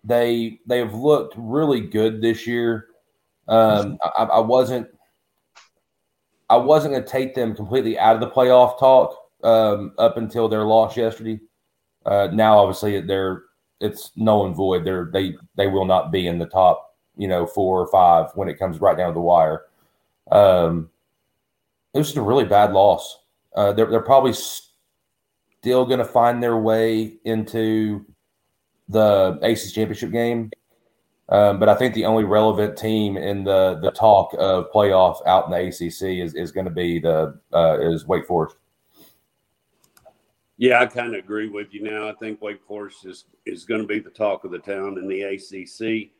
[0.03, 2.87] they they've looked really good this year.
[3.47, 4.87] Um, I, I wasn't
[6.47, 10.47] I wasn't going to take them completely out of the playoff talk um, up until
[10.47, 11.39] their loss yesterday.
[12.05, 13.45] Uh, now, obviously, they're
[13.79, 14.85] it's null and void.
[14.85, 18.49] They're they they will not be in the top, you know, four or five when
[18.49, 19.63] it comes right down to the wire.
[20.31, 20.89] Um,
[21.93, 23.19] it was just a really bad loss.
[23.55, 28.05] Uh, they're they're probably still going to find their way into
[28.89, 30.51] the ACC championship game.
[31.27, 35.45] Um, but I think the only relevant team in the the talk of playoff out
[35.45, 38.57] in the ACC is, is going to be the uh, is Wake Forest.
[40.57, 42.07] Yeah, I kind of agree with you now.
[42.07, 45.07] I think Wake Forest is is going to be the talk of the town in
[45.07, 46.11] the ACC.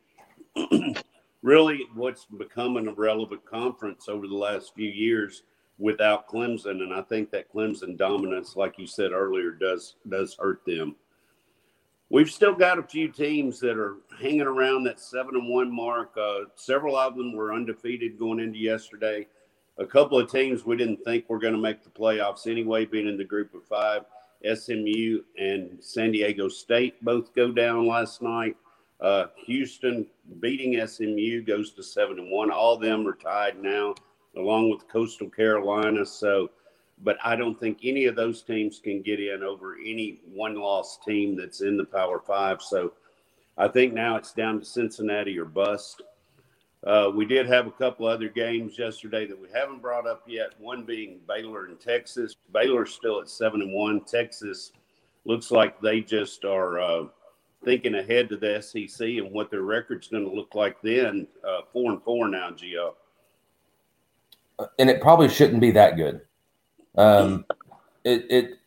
[1.41, 5.43] really, what's becoming a relevant conference over the last few years
[5.77, 10.65] without Clemson, and I think that Clemson dominance, like you said earlier, does does hurt
[10.65, 10.95] them.
[12.09, 16.13] We've still got a few teams that are hanging around that seven and one mark.
[16.17, 19.27] Uh, several of them were undefeated going into yesterday.
[19.77, 23.07] A couple of teams we didn't think were going to make the playoffs anyway, being
[23.07, 24.03] in the group of five.
[24.43, 28.55] SMU and San Diego State both go down last night.
[29.01, 30.05] Uh, Houston
[30.39, 32.51] beating SMU goes to seven and one.
[32.51, 33.95] All of them are tied now
[34.37, 36.05] along with Coastal Carolina.
[36.05, 36.49] So,
[37.03, 40.99] but I don't think any of those teams can get in over any one loss
[41.05, 42.61] team that's in the Power Five.
[42.61, 42.93] So,
[43.57, 46.01] I think now it's down to Cincinnati or bust.
[46.85, 50.49] Uh, we did have a couple other games yesterday that we haven't brought up yet.
[50.59, 52.35] One being Baylor and Texas.
[52.53, 54.01] Baylor's still at seven and one.
[54.01, 54.71] Texas
[55.25, 57.05] looks like they just are uh,
[57.63, 61.27] thinking ahead to the SEC and what their record's going to look like then.
[61.43, 62.93] Uh, four and four now, Gio
[64.79, 66.21] and it probably shouldn't be that good.
[66.95, 67.45] Um,
[68.03, 68.59] it, it,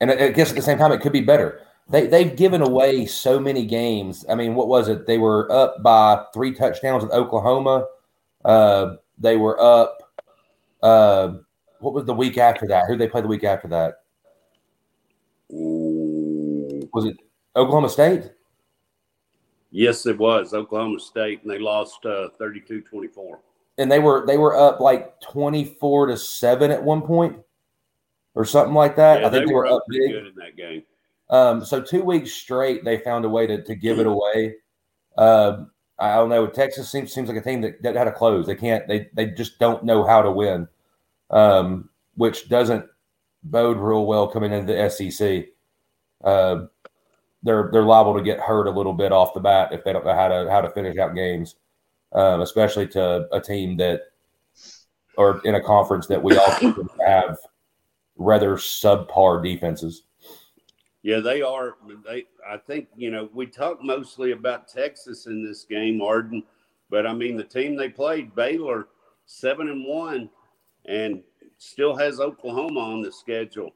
[0.00, 1.65] and I guess at the same time, it could be better.
[1.88, 4.24] They they've given away so many games.
[4.28, 5.06] I mean, what was it?
[5.06, 7.86] They were up by three touchdowns with Oklahoma.
[8.44, 9.98] Uh, they were up.
[10.82, 11.34] Uh,
[11.80, 12.86] what was the week after that?
[12.88, 14.02] Who they play the week after that?
[15.48, 17.16] Was it
[17.54, 18.32] Oklahoma State?
[19.70, 23.38] Yes, it was Oklahoma State, and they lost uh, 32 24
[23.78, 27.36] and they were they were up like 24 to 7 at one point
[28.34, 29.20] or something like that.
[29.20, 30.10] Yeah, I think they, they were, up big.
[30.12, 30.82] in that game.
[31.28, 34.54] Um, so two weeks straight, they found a way to, to give it away.
[35.18, 35.64] Uh,
[35.98, 36.46] I don't know.
[36.46, 38.46] Texas seems seems like a team that, that had to close.
[38.46, 38.86] They can't.
[38.86, 40.68] They they just don't know how to win,
[41.30, 42.84] um, which doesn't
[43.42, 45.46] bode real well coming into the SEC.
[46.22, 46.66] Uh,
[47.42, 50.04] they're they're liable to get hurt a little bit off the bat if they don't
[50.04, 51.56] know how to how to finish out games
[52.12, 54.00] um, especially to a team that
[55.16, 56.74] or in a conference that we all
[57.06, 57.38] have
[58.16, 60.02] rather subpar defenses.
[61.06, 61.76] Yeah, they are.
[62.04, 66.42] They, I think, you know, we talk mostly about Texas in this game, Arden,
[66.90, 68.88] but I mean, the team they played, Baylor,
[69.24, 70.28] seven and one,
[70.86, 71.22] and
[71.58, 73.70] still has Oklahoma on the schedule.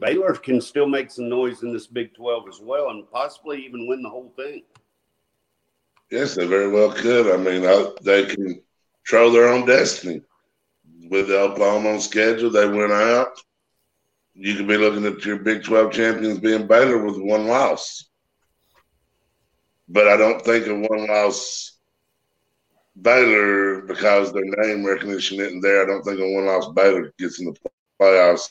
[0.00, 3.86] Baylor can still make some noise in this Big 12 as well and possibly even
[3.86, 4.64] win the whole thing.
[6.10, 7.32] Yes, they very well could.
[7.32, 8.60] I mean, I, they can
[9.04, 10.20] control their own destiny.
[11.10, 13.40] With the Oklahoma on schedule, they went out
[14.36, 18.04] you could be looking at your Big 12 champions being Baylor with one loss.
[19.88, 21.78] But I don't think a one loss
[23.00, 27.40] Baylor, because their name recognition isn't there, I don't think a one loss Baylor gets
[27.40, 27.56] in the
[28.00, 28.50] playoffs.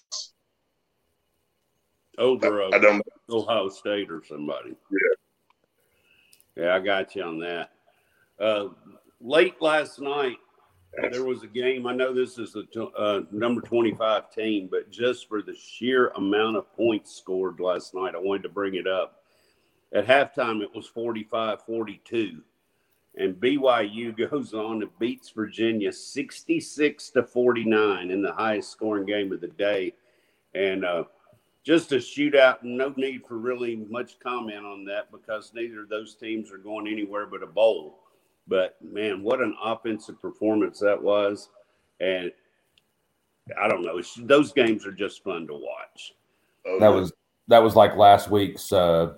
[2.17, 4.75] Over I, I don't Ohio State or somebody.
[4.91, 6.63] Yeah.
[6.63, 7.71] Yeah, I got you on that.
[8.39, 8.69] Uh,
[9.19, 10.37] late last night,
[11.11, 11.87] there was a game.
[11.87, 16.57] I know this is the uh, number 25 team, but just for the sheer amount
[16.57, 19.23] of points scored last night, I wanted to bring it up.
[19.93, 22.41] At halftime, it was 45 42.
[23.17, 29.31] And BYU goes on and beats Virginia 66 to 49 in the highest scoring game
[29.31, 29.93] of the day.
[30.53, 31.05] And uh,
[31.63, 36.15] just a shootout, no need for really much comment on that because neither of those
[36.15, 38.04] teams are going anywhere but a bowl.
[38.47, 41.49] But man, what an offensive performance that was.
[41.99, 42.31] And
[43.59, 44.01] I don't know.
[44.19, 46.13] Those games are just fun to watch.
[46.67, 47.13] Oh, that was
[47.47, 48.71] that was like last week's.
[48.71, 49.13] Uh,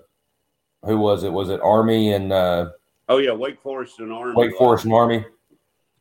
[0.84, 1.32] who was it?
[1.32, 2.32] Was it Army and?
[2.32, 2.70] Uh,
[3.08, 4.34] oh yeah, Wake Forest and Army.
[4.36, 5.24] Wake Forest and Army.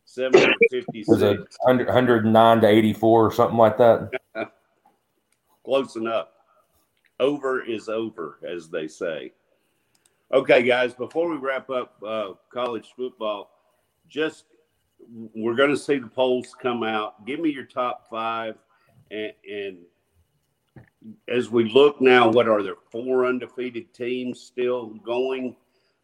[0.05, 1.07] Seven fifty six.
[1.07, 4.11] Was it 100, 109 to eighty four or something like that?
[5.65, 6.29] Close enough.
[7.19, 9.33] Over is over, as they say.
[10.33, 13.49] Okay, guys, before we wrap up uh, college football,
[14.09, 14.43] just
[15.33, 17.25] we're going to see the polls come out.
[17.25, 18.55] Give me your top five.
[19.09, 19.77] And, and
[21.29, 22.75] as we look now, what are there?
[22.91, 25.55] Four undefeated teams still going.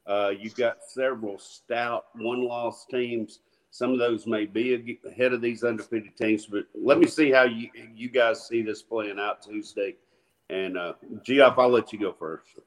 [0.07, 3.39] Uh, you've got several stout one loss teams.
[3.71, 7.43] Some of those may be ahead of these undefeated teams, but let me see how
[7.43, 9.95] you, you guys see this playing out Tuesday.
[10.49, 12.59] And uh, Geoff, I'll let you go first.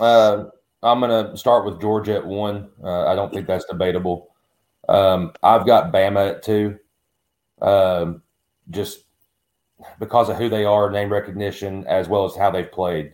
[0.00, 0.44] Uh,
[0.82, 2.70] I'm going to start with Georgia at one.
[2.82, 4.30] Uh, I don't think that's debatable.
[4.88, 6.78] Um, I've got Bama at two.
[7.60, 8.22] Um,
[8.70, 9.04] just
[9.98, 13.12] because of who they are, name recognition, as well as how they've played.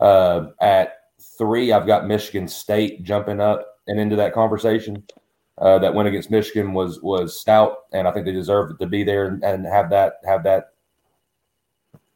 [0.00, 0.94] Uh, at
[1.38, 5.02] three, I've got Michigan State jumping up and into that conversation.
[5.56, 9.02] Uh, that win against Michigan was was stout, and I think they deserve to be
[9.02, 10.72] there and, and have that have that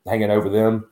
[0.06, 0.91] hanging over them.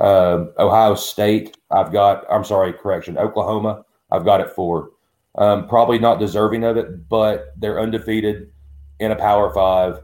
[0.00, 4.92] Uh, Ohio State, I've got, I'm sorry, correction, Oklahoma, I've got it four.
[5.36, 8.50] Um, probably not deserving of it, but they're undefeated
[8.98, 10.00] in a Power Five.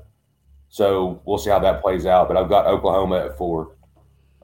[0.68, 2.28] So we'll see how that plays out.
[2.28, 3.76] But I've got Oklahoma at four.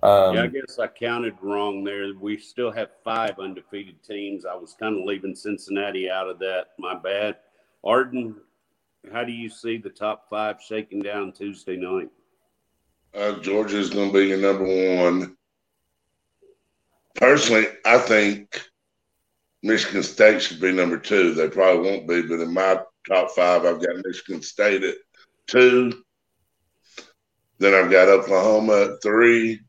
[0.03, 2.13] Um, yeah, I guess I counted wrong there.
[2.19, 4.45] We still have five undefeated teams.
[4.45, 6.71] I was kind of leaving Cincinnati out of that.
[6.79, 7.37] My bad.
[7.85, 8.37] Arden,
[9.13, 12.09] how do you see the top five shaking down Tuesday night?
[13.15, 15.37] Uh, Georgia is going to be your number one.
[17.17, 18.61] Personally, I think
[19.63, 21.35] Michigan State should be number two.
[21.35, 24.97] They probably won't be, but in my top five, I've got Michigan State at
[25.47, 26.03] two.
[27.59, 29.61] Then I've got Oklahoma at three,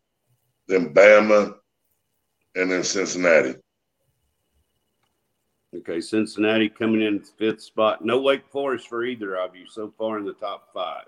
[0.68, 1.56] then Bama,
[2.56, 3.56] and then Cincinnati.
[5.76, 8.06] Okay, Cincinnati coming in fifth spot.
[8.06, 11.06] No Wake Forest for either of you so far in the top five.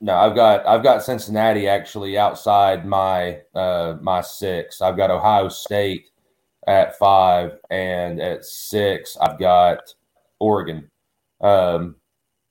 [0.00, 4.80] No, I've got I've got Cincinnati actually outside my uh, my six.
[4.80, 6.08] I've got Ohio State
[6.66, 9.94] at five, and at six I've got
[10.38, 10.90] Oregon.
[11.42, 11.96] Um,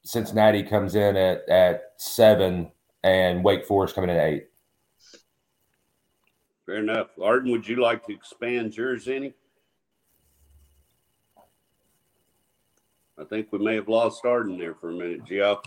[0.04, 2.72] Cincinnati comes in at at seven,
[3.04, 4.48] and Wake Forest coming in at eight.
[6.68, 7.08] Fair enough.
[7.20, 9.34] Arden, would you like to expand yours any?
[13.18, 15.64] I think we may have lost Arden there for a minute, Geoff.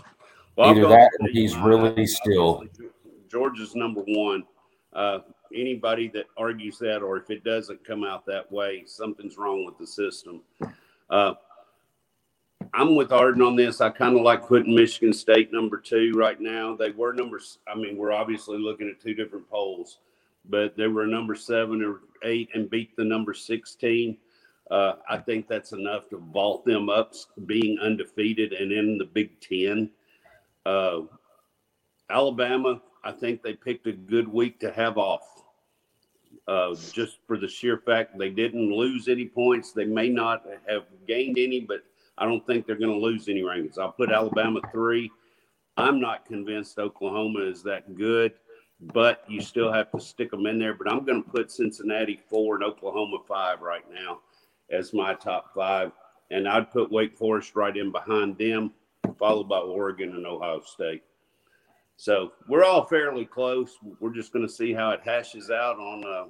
[0.55, 2.63] Well, Either that or he's really still.
[3.29, 4.43] Georgia's number one.
[4.93, 5.19] Uh,
[5.53, 9.77] anybody that argues that, or if it doesn't come out that way, something's wrong with
[9.77, 10.41] the system.
[11.09, 11.33] Uh,
[12.73, 13.81] I'm with Arden on this.
[13.81, 16.75] I kind of like putting Michigan State number two right now.
[16.75, 17.39] They were number.
[17.67, 19.99] I mean, we're obviously looking at two different polls,
[20.49, 24.17] but they were number seven or eight and beat the number sixteen.
[24.71, 27.13] Uh, I think that's enough to vault them up,
[27.45, 29.89] being undefeated and in the Big Ten.
[30.65, 31.01] Uh,
[32.09, 35.21] Alabama, I think they picked a good week to have off.
[36.47, 39.71] Uh, just for the sheer fact they didn't lose any points.
[39.71, 41.83] They may not have gained any, but
[42.17, 43.77] I don't think they're going to lose any rankings.
[43.77, 45.09] I'll put Alabama three.
[45.77, 48.33] I'm not convinced Oklahoma is that good.
[48.91, 50.73] but you still have to stick them in there.
[50.73, 54.19] But I'm going to put Cincinnati four and Oklahoma five right now
[54.69, 55.91] as my top five.
[56.31, 58.71] And I'd put Wake Forest right in behind them,
[59.17, 61.03] followed by Oregon and Ohio State.
[61.97, 63.77] So we're all fairly close.
[63.99, 66.25] We're just going to see how it hashes out on uh,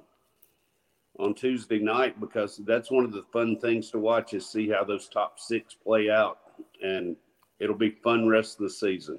[1.22, 4.84] on Tuesday night because that's one of the fun things to watch is see how
[4.84, 6.38] those top six play out,
[6.82, 7.16] and
[7.60, 9.18] it'll be fun rest of the season.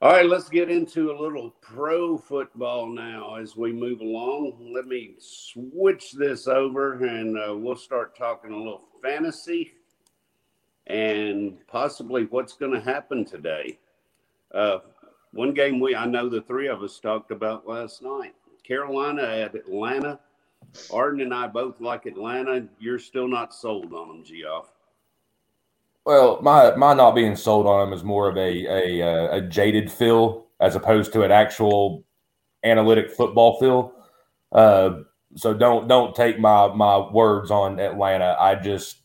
[0.00, 4.72] All right, let's get into a little pro football now as we move along.
[4.74, 9.74] Let me switch this over and uh, we'll start talking a little fantasy
[10.92, 13.78] and possibly what's going to happen today.
[14.54, 14.78] Uh,
[15.32, 18.34] one game we I know the three of us talked about last night.
[18.62, 20.20] Carolina at Atlanta.
[20.92, 22.66] Arden and I both like Atlanta.
[22.78, 24.72] You're still not sold on them, Geoff.
[26.04, 29.40] Well, my my not being sold on them is more of a a, uh, a
[29.40, 32.04] jaded feel as opposed to an actual
[32.64, 33.92] analytic football feel.
[34.52, 35.00] Uh,
[35.36, 38.36] so don't don't take my my words on Atlanta.
[38.38, 39.01] I just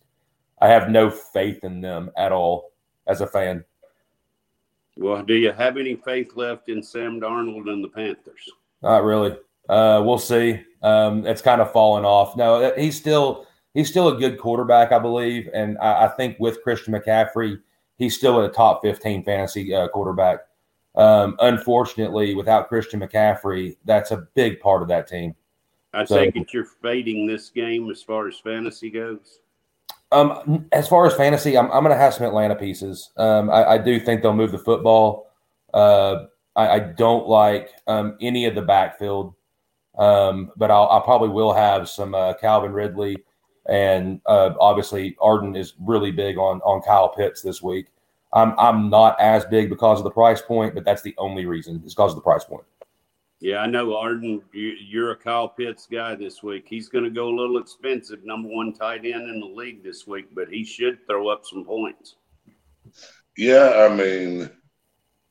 [0.60, 2.72] I have no faith in them at all
[3.08, 3.64] as a fan.
[4.98, 8.50] Well, do you have any faith left in Sam Darnold and the Panthers?
[8.82, 9.38] Not really.
[9.70, 10.60] Uh, we'll see.
[10.82, 12.36] Um, it's kind of fallen off.
[12.36, 16.64] No, he's still he's still a good quarterback, I believe, and I, I think with
[16.64, 17.60] Christian McCaffrey,
[17.98, 20.40] he's still a top fifteen fantasy uh, quarterback.
[20.96, 25.36] Um, unfortunately, without Christian McCaffrey, that's a big part of that team.
[25.94, 29.40] I so, take it you're fading this game as far as fantasy goes.
[30.12, 33.12] Um, as far as fantasy, I'm, I'm going to have some Atlanta pieces.
[33.18, 35.30] Um, I, I, do think they'll move the football.
[35.74, 39.34] Uh, I, I, don't like um, any of the backfield,
[39.98, 43.18] um, but I'll, I probably will have some uh, Calvin Ridley,
[43.68, 47.88] and uh, obviously Arden is really big on on Kyle Pitts this week.
[48.34, 51.82] I'm I'm not as big because of the price point, but that's the only reason.
[51.84, 52.64] It's because of the price point.
[53.40, 54.42] Yeah, I know, Arden.
[54.52, 56.66] You're a Kyle Pitts guy this week.
[56.68, 60.08] He's going to go a little expensive, number one tight end in the league this
[60.08, 62.16] week, but he should throw up some points.
[63.38, 64.50] Yeah, I mean,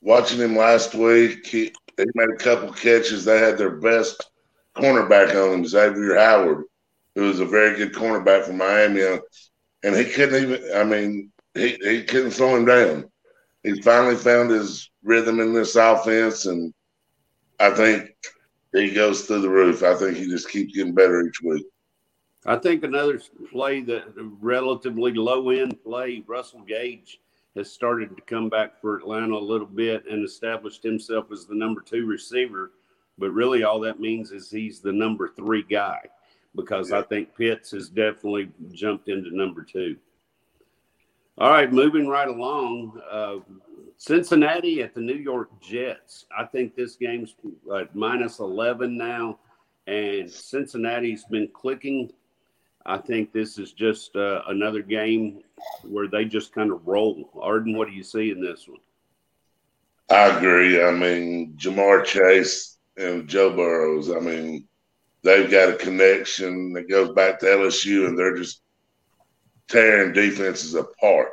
[0.01, 3.25] watching him last week, he, he made a couple catches.
[3.25, 4.31] They had their best
[4.77, 6.65] cornerback on him, Xavier Howard,
[7.17, 9.19] who was a very good cornerback from Miami, uh,
[9.83, 10.77] and he couldn't even.
[10.77, 13.11] I mean, he he couldn't slow him down.
[13.63, 16.73] He finally found his rhythm in this offense and
[17.59, 18.11] I think
[18.73, 19.83] he goes through the roof.
[19.83, 21.67] I think he just keeps getting better each week.
[22.45, 24.05] I think another play that
[24.41, 27.21] relatively low end play, Russell Gage
[27.57, 31.55] has started to come back for Atlanta a little bit and established himself as the
[31.55, 32.73] number two receiver.
[33.19, 36.01] But really, all that means is he's the number three guy
[36.55, 36.99] because yeah.
[36.99, 39.97] I think Pitts has definitely jumped into number two.
[41.39, 43.01] All right, moving right along.
[43.11, 43.37] Uh,
[43.99, 46.27] Cincinnati at the New York Jets.
[46.37, 47.35] I think this game's
[47.75, 49.39] at minus 11 now,
[49.87, 52.13] and Cincinnati's been clicking.
[52.85, 55.43] I think this is just uh, another game
[55.83, 57.31] where they just kind of roll.
[57.41, 58.81] Arden, what do you see in this one?
[60.11, 60.83] I agree.
[60.83, 64.69] I mean, Ja'Marr Chase and Joe Burrows, I mean,
[65.23, 68.63] they've got a connection that goes back to LSU, and they're just
[69.69, 71.33] tearing defenses apart.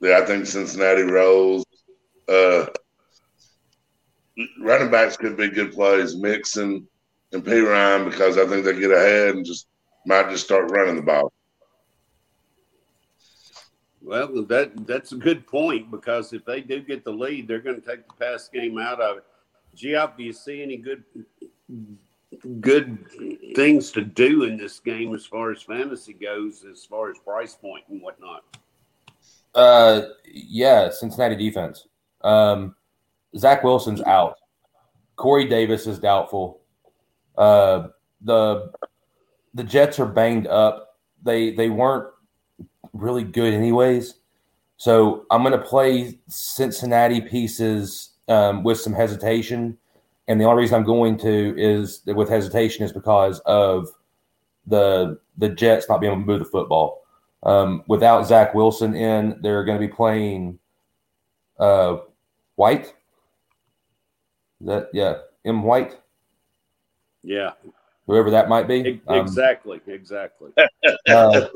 [0.00, 1.64] Yeah, I think Cincinnati rolls.
[2.28, 2.66] Uh,
[4.60, 6.86] running backs could be good plays, Mixon
[7.32, 9.68] and Perine, because I think they get ahead and just
[10.04, 11.32] might just start running the ball.
[14.02, 17.80] Well, that that's a good point because if they do get the lead, they're going
[17.80, 19.24] to take the pass game out of it.
[19.74, 21.02] Geoff, do you see any good
[22.60, 23.04] good
[23.56, 27.54] things to do in this game as far as fantasy goes, as far as price
[27.54, 28.44] point and whatnot?
[29.56, 31.88] Uh, yeah, Cincinnati defense.
[32.22, 32.76] Um,
[33.36, 34.36] Zach Wilson's out.
[35.16, 36.60] Corey Davis is doubtful.
[37.36, 37.88] Uh,
[38.20, 38.70] the
[39.54, 40.96] the Jets are banged up.
[41.22, 42.08] They they weren't
[42.92, 44.14] really good anyways.
[44.76, 49.78] So I'm going to play Cincinnati pieces um, with some hesitation,
[50.28, 53.88] and the only reason I'm going to is with hesitation is because of
[54.66, 57.05] the the Jets not being able to move the football.
[57.46, 60.58] Um, without Zach Wilson in, they're going to be playing
[61.60, 61.98] uh,
[62.56, 62.92] White.
[64.60, 65.96] Is that yeah, M White.
[67.22, 67.52] Yeah,
[68.08, 69.00] whoever that might be.
[69.06, 70.50] Exactly, um, exactly.
[71.08, 71.46] Uh,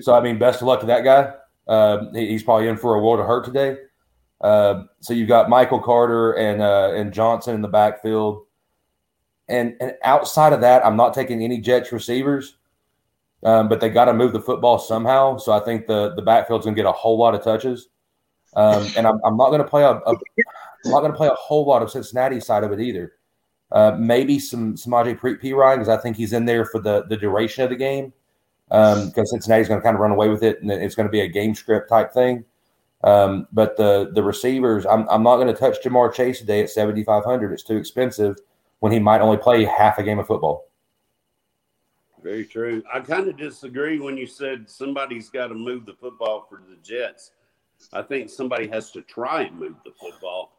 [0.00, 1.32] so I mean, best of luck to that guy.
[1.66, 3.76] Uh, he, he's probably in for a world of hurt today.
[4.42, 8.44] Uh, so you've got Michael Carter and uh, and Johnson in the backfield,
[9.48, 12.56] and and outside of that, I'm not taking any Jets receivers
[13.44, 15.36] um, but they got to move the football somehow.
[15.36, 17.88] So I think the the backfield's going to get a whole lot of touches.
[18.54, 20.10] Um, and I'm, I'm not going to play a, a
[20.84, 23.12] I'm not going to play a whole lot of Cincinnati side of it either.
[23.70, 27.64] Uh, maybe some Samaje Perine because I think he's in there for the the duration
[27.64, 28.12] of the game
[28.68, 31.12] because um, Cincinnati's going to kind of run away with it and it's going to
[31.12, 32.44] be a game script type thing.
[33.04, 36.70] Um, but the the receivers, I'm, I'm not going to touch Ja'Marr Chase today at
[36.70, 37.52] 7,500.
[37.52, 38.36] It's too expensive
[38.78, 40.68] when he might only play half a game of football.
[42.22, 42.82] Very true.
[42.92, 46.76] I kind of disagree when you said somebody's got to move the football for the
[46.82, 47.32] Jets.
[47.92, 50.52] I think somebody has to try and move the football,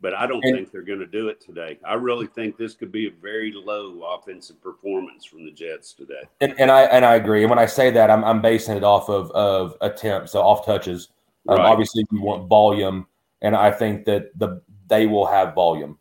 [0.00, 1.78] but I don't and, think they're going to do it today.
[1.84, 6.22] I really think this could be a very low offensive performance from the Jets today.
[6.40, 7.42] And, and I and I agree.
[7.42, 10.64] And when I say that, I'm, I'm basing it off of of attempts, so off
[10.64, 11.08] touches.
[11.48, 11.66] Um, right.
[11.66, 13.06] Obviously, you want volume,
[13.42, 15.97] and I think that the they will have volume.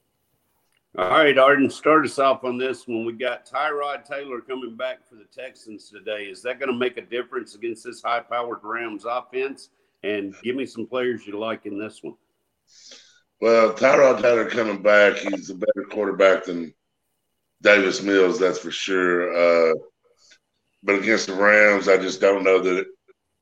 [0.98, 3.06] All right, Arden, start us off on this one.
[3.06, 6.24] We got Tyrod Taylor coming back for the Texans today.
[6.24, 9.70] Is that going to make a difference against this high-powered Rams offense?
[10.02, 12.16] And give me some players you like in this one.
[13.40, 16.74] Well, Tyrod Taylor coming back, he's a better quarterback than
[17.62, 19.36] Davis Mills, that's for sure.
[19.70, 19.76] Uh,
[20.82, 22.88] but against the Rams, I just don't know that it,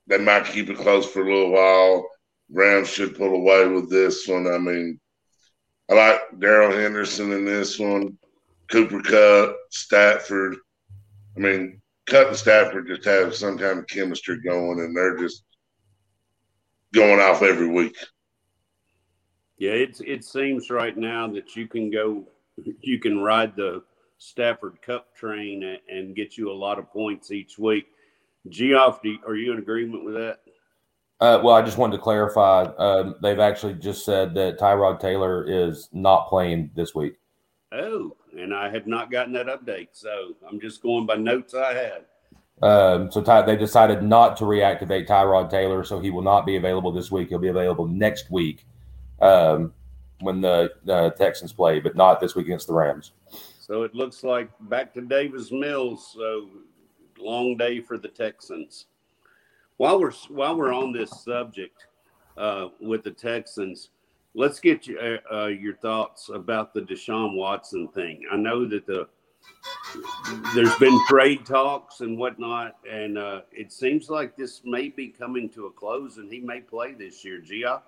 [0.08, 2.06] they might keep it close for a little while.
[2.52, 4.46] Rams should pull away with this one.
[4.46, 5.00] I mean,
[5.90, 8.18] I like Darrell Henderson in this one.
[8.72, 10.56] Cooper Kupp, Stafford.
[11.38, 15.44] I mean, Kupp and Stafford just have some kind of chemistry going, and they're just
[16.94, 17.96] going off every week.
[19.58, 22.26] Yeah, it it seems right now that you can go,
[22.82, 23.84] you can ride the
[24.18, 27.88] Stafford Kupp train and get you a lot of points each week.
[28.50, 30.40] Geoff, are you in agreement with that?
[31.22, 32.64] Uh, well, I just wanted to clarify.
[32.64, 37.16] Uh, they've actually just said that Tyrod Taylor is not playing this week.
[37.72, 41.74] Oh, and I had not gotten that update, so I'm just going by notes I
[41.74, 42.06] had.
[42.62, 46.56] Um, so Ty, they decided not to reactivate Tyrod Taylor, so he will not be
[46.56, 47.30] available this week.
[47.30, 48.66] He'll be available next week
[49.22, 49.74] um,
[50.20, 53.12] when the uh, Texans play, but not this week against the Rams.
[53.60, 56.14] So it looks like back to Davis Mills.
[56.16, 56.50] So
[57.18, 58.86] long day for the Texans.
[59.78, 61.88] While we're while we're on this subject
[62.38, 63.90] uh, with the Texans,
[64.34, 68.24] let's get you, uh, uh, your thoughts about the Deshaun Watson thing.
[68.32, 69.08] I know that the
[70.54, 75.50] there's been trade talks and whatnot, and uh, it seems like this may be coming
[75.50, 77.40] to a close, and he may play this year.
[77.40, 77.82] Gia.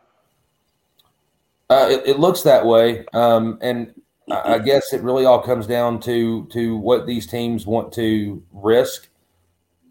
[1.69, 3.93] Uh, it, it, looks that way, um, and
[4.29, 9.09] I guess it really all comes down to to what these teams want to risk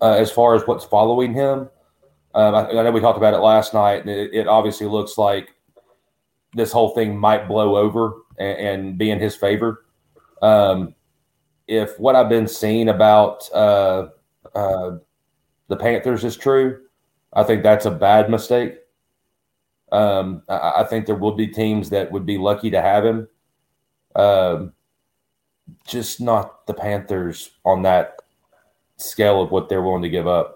[0.01, 1.69] uh, as far as what's following him.
[2.37, 5.17] Um, I, I, know we talked about it last night, and it, it, obviously looks
[5.17, 5.55] like
[6.53, 9.87] this whole thing might blow over and, and be in his favor.
[10.43, 10.95] Um,
[11.67, 14.09] if what I've been seeing about uh,
[14.55, 14.99] uh,
[15.69, 16.83] the Panthers is true,
[17.33, 18.75] I think that's a bad mistake.
[19.91, 23.29] Um, I, I, think there will be teams that would be lucky to have him.
[24.15, 24.75] Um,
[25.87, 28.17] just not the Panthers on that
[28.99, 30.56] scale of what they're willing to give up.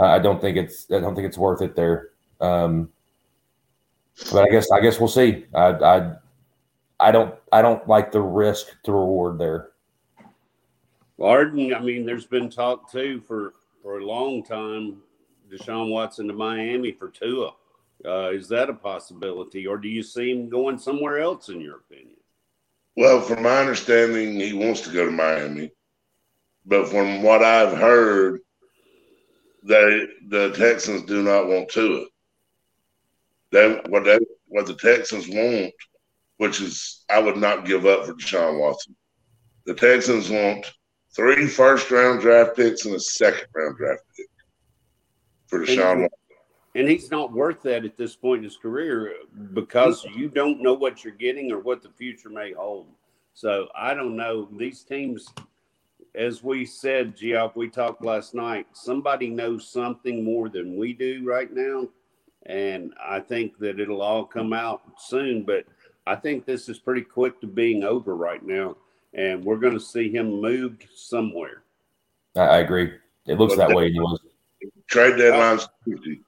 [0.00, 2.10] I don't think it's I don't think it's worth it there.
[2.40, 2.90] Um,
[4.32, 5.46] but I guess I guess we'll see.
[5.54, 6.16] I, I
[6.98, 9.70] I don't I don't like the risk to reward there.
[11.20, 15.02] Arden, I mean, there's been talk too for for a long time.
[15.50, 17.52] Deshaun Watson to Miami for Tua.
[18.04, 21.48] Uh, is that a possibility, or do you see him going somewhere else?
[21.48, 22.16] In your opinion?
[22.96, 25.72] Well, from my understanding, he wants to go to Miami.
[26.64, 28.40] But from what I've heard,
[29.62, 32.04] they the Texans do not want Tua.
[33.52, 35.74] They what they what the Texans want,
[36.38, 38.96] which is I would not give up for Deshaun Watson.
[39.66, 40.72] The Texans want
[41.14, 44.26] three first round draft picks and a second round draft pick
[45.46, 46.18] for Deshaun and, Watson.
[46.76, 49.14] And he's not worth that at this point in his career
[49.52, 52.86] because you don't know what you're getting or what the future may hold.
[53.34, 54.48] So I don't know.
[54.56, 55.26] These teams
[56.14, 58.66] as we said, Geoff, we talked last night.
[58.72, 61.88] Somebody knows something more than we do right now,
[62.46, 65.44] and I think that it'll all come out soon.
[65.44, 65.64] But
[66.06, 68.76] I think this is pretty quick to being over right now,
[69.14, 71.62] and we're going to see him moved somewhere.
[72.36, 72.92] I agree.
[73.26, 73.94] It looks but that way.
[74.88, 76.20] Trade deadline's Tuesday.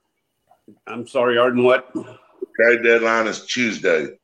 [0.87, 1.65] I'm sorry, Arden.
[1.65, 1.93] What?
[2.57, 4.19] Trade deadline is Tuesday.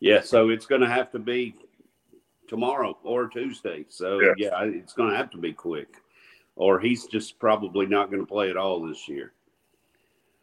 [0.00, 1.54] Yeah, so it's going to have to be
[2.48, 3.84] tomorrow or Tuesday.
[3.88, 5.96] So yeah, yeah it's going to have to be quick,
[6.56, 9.32] or he's just probably not going to play at all this year.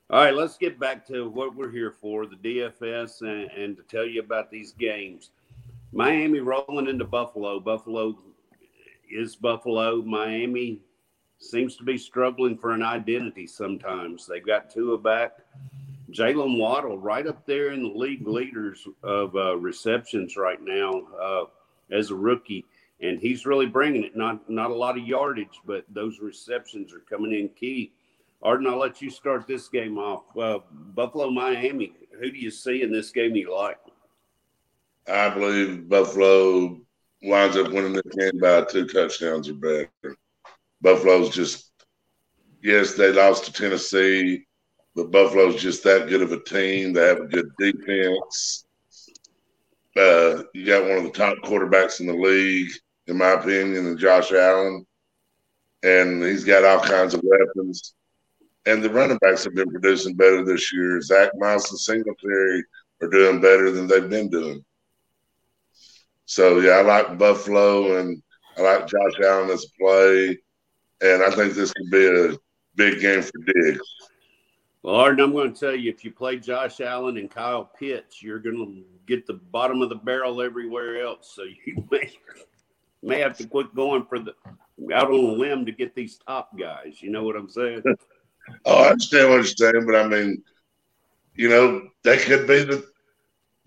[0.09, 3.83] All right, let's get back to what we're here for the DFS and, and to
[3.83, 5.29] tell you about these games.
[5.93, 7.61] Miami rolling into Buffalo.
[7.61, 8.17] Buffalo
[9.09, 10.01] is Buffalo.
[10.01, 10.79] Miami
[11.39, 14.25] seems to be struggling for an identity sometimes.
[14.27, 15.31] They've got Tua back,
[16.11, 21.43] Jalen Waddle, right up there in the league leaders of uh, receptions right now uh,
[21.91, 22.65] as a rookie,
[23.01, 24.15] and he's really bringing it.
[24.15, 27.93] Not not a lot of yardage, but those receptions are coming in key.
[28.43, 30.23] Arden, I'll let you start this game off.
[30.35, 30.59] Uh,
[30.95, 31.93] Buffalo, Miami.
[32.19, 33.77] Who do you see in this game you like?
[35.07, 36.79] I believe Buffalo
[37.21, 40.15] winds up winning the game by two touchdowns or better.
[40.81, 41.71] Buffalo's just,
[42.63, 44.45] yes, they lost to Tennessee,
[44.95, 46.93] but Buffalo's just that good of a team.
[46.93, 48.65] They have a good defense.
[49.97, 52.71] Uh, you got one of the top quarterbacks in the league,
[53.07, 54.85] in my opinion, in Josh Allen,
[55.83, 57.93] and he's got all kinds of weapons.
[58.65, 61.01] And the running backs have been producing better this year.
[61.01, 62.63] Zach Moss and Singletary
[63.01, 64.63] are doing better than they've been doing.
[66.25, 68.21] So yeah, I like Buffalo and
[68.57, 70.37] I like Josh Allen as a play,
[71.01, 72.37] and I think this could be a
[72.75, 73.81] big game for Diggs.
[74.83, 78.23] Well, Arden, I'm going to tell you, if you play Josh Allen and Kyle Pitts,
[78.23, 81.33] you're going to get the bottom of the barrel everywhere else.
[81.35, 82.11] So you may
[83.03, 84.33] may have to quit going for the
[84.93, 87.01] out on a limb to get these top guys.
[87.01, 87.83] You know what I'm saying?
[88.65, 90.43] oh, I understand what you're saying, but I mean,
[91.35, 92.85] you know, they could be the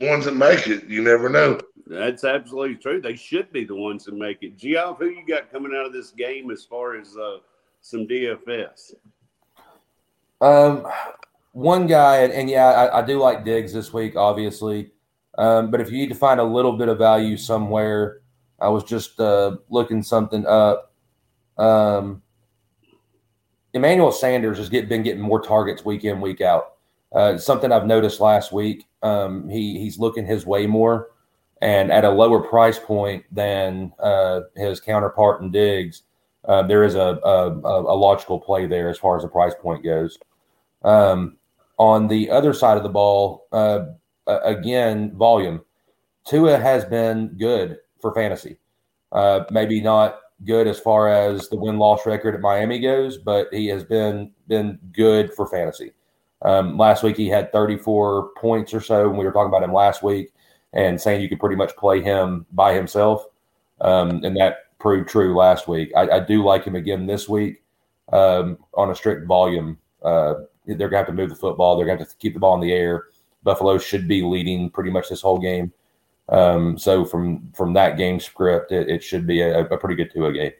[0.00, 0.84] ones that make it.
[0.84, 1.60] You never know.
[1.86, 3.00] That's absolutely true.
[3.00, 4.56] They should be the ones that make it.
[4.56, 7.38] Geoff, who you got coming out of this game as far as uh,
[7.82, 8.94] some DFS?
[10.40, 10.86] Um,
[11.52, 14.90] one guy, and, and yeah, I, I, do like Diggs this week, obviously.
[15.38, 18.20] Um, but if you need to find a little bit of value somewhere,
[18.60, 20.92] I was just uh, looking something up.
[21.58, 22.22] Um,
[23.72, 26.74] Emmanuel Sanders has get, been getting more targets week in, week out.
[27.12, 28.86] Uh, something I've noticed last week.
[29.02, 31.08] Um, he he's looking his way more
[31.64, 36.02] and at a lower price point than uh, his counterpart in Diggs,
[36.44, 39.82] uh, there is a, a, a, logical play there as far as the price point
[39.82, 40.18] goes.
[40.82, 41.38] Um,
[41.78, 43.46] on the other side of the ball,
[44.26, 45.60] uh, again, volume.
[46.26, 48.58] Tua has been good for fantasy.
[49.12, 53.48] Uh, maybe not good as far as the win loss record at Miami goes, but
[53.52, 55.92] he has been been good for fantasy.
[56.42, 59.72] Um, last week he had 34 points or so, and we were talking about him
[59.72, 60.32] last week
[60.74, 63.24] and saying you could pretty much play him by himself.
[63.80, 65.90] Um, and that proved true last week.
[65.96, 67.62] I, I do like him again this week
[68.12, 69.78] um, on a strict volume.
[70.02, 70.34] Uh,
[70.66, 71.76] they're going to have to move the football.
[71.76, 73.04] They're going to have to keep the ball in the air.
[73.44, 75.72] Buffalo should be leading pretty much this whole game.
[76.30, 80.10] Um, so from from that game script, it, it should be a, a, pretty good
[80.12, 80.52] two a game.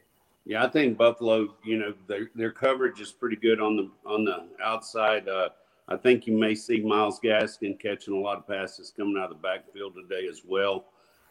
[0.45, 1.55] Yeah, I think Buffalo.
[1.65, 5.27] You know, their their coverage is pretty good on the on the outside.
[5.27, 5.49] Uh,
[5.89, 9.37] I think you may see Myles Gaskin catching a lot of passes coming out of
[9.39, 10.85] the backfield today as well.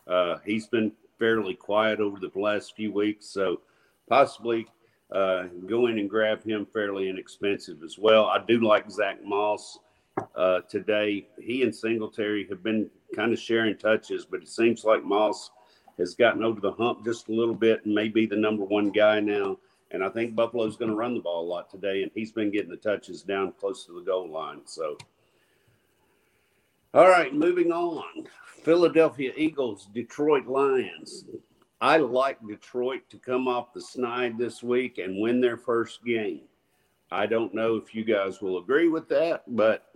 [0.08, 3.62] Uh, he's been fairly quiet over the last few weeks, so
[4.10, 4.68] possibly
[5.12, 8.26] uh, go in and grab him fairly inexpensive as well.
[8.26, 9.80] I do like Zach Moss
[10.36, 11.28] uh, today.
[11.39, 15.51] He and Singletary have been kind of sharing touches, but it seems like Moss
[15.97, 18.89] has gotten over the hump just a little bit and may be the number one
[18.89, 19.57] guy now.
[19.91, 22.51] And I think Buffalo's going to run the ball a lot today, and he's been
[22.51, 24.61] getting the touches down close to the goal line.
[24.66, 24.97] So,
[26.95, 28.28] all right, moving on.
[28.64, 31.26] Philadelphia Eagles, Detroit Lions.
[31.80, 36.41] I like Detroit to come off the snide this week and win their first game.
[37.11, 39.92] I don't know if you guys will agree with that, but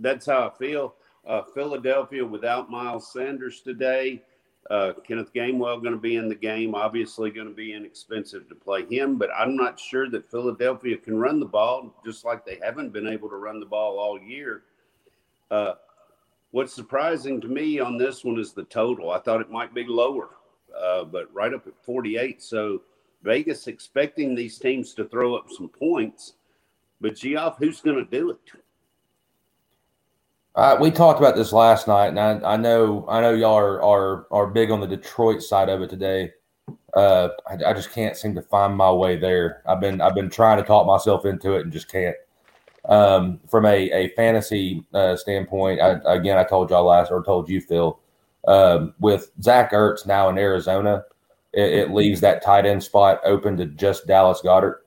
[0.00, 0.94] that's how I feel.
[1.26, 4.22] Uh, Philadelphia without Miles Sanders today
[4.70, 6.74] uh, Kenneth Gainwell going to be in the game.
[6.74, 11.18] Obviously, going to be inexpensive to play him, but I'm not sure that Philadelphia can
[11.18, 14.64] run the ball, just like they haven't been able to run the ball all year.
[15.50, 15.74] Uh,
[16.50, 19.10] what's surprising to me on this one is the total.
[19.10, 20.30] I thought it might be lower,
[20.78, 22.42] uh, but right up at 48.
[22.42, 22.82] So
[23.22, 26.34] Vegas expecting these teams to throw up some points,
[27.00, 28.38] but Geoff, who's going to do it?
[30.58, 33.80] Uh, we talked about this last night, and I, I know I know y'all are,
[33.80, 36.32] are are big on the Detroit side of it today.
[36.96, 39.62] Uh, I, I, just can't seem to find my way there.
[39.68, 42.16] I've been I've been trying to talk myself into it and just can't.
[42.86, 47.48] Um, from a a fantasy uh, standpoint, I, again, I told y'all last or told
[47.48, 47.96] you Phil,
[48.48, 51.04] um, with Zach Ertz now in Arizona,
[51.52, 54.78] it, it leaves that tight end spot open to just Dallas Goedert,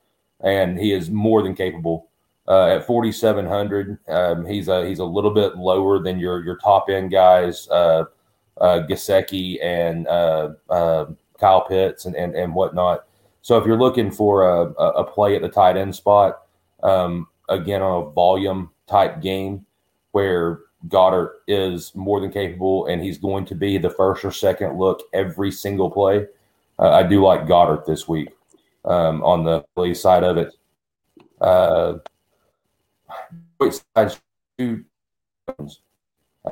[0.42, 2.11] and he is more than capable
[2.48, 3.98] uh, at 4,700.
[4.08, 8.06] Um, he's a he's a little bit lower than your your top end guys, uh,
[8.60, 11.06] uh, Gesicki and uh, uh,
[11.40, 13.06] Kyle Pitts and, and and whatnot.
[13.42, 16.44] So if you're looking for a, a play at the tight end spot,
[16.84, 19.66] um, again on a volume type game
[20.12, 24.78] where Goedert is more than capable and he's going to be the first or second
[24.78, 26.26] look every single play.
[26.80, 28.30] Uh, I do like Goedert this week
[28.86, 30.54] um, on the play side of it.
[33.96, 34.18] Side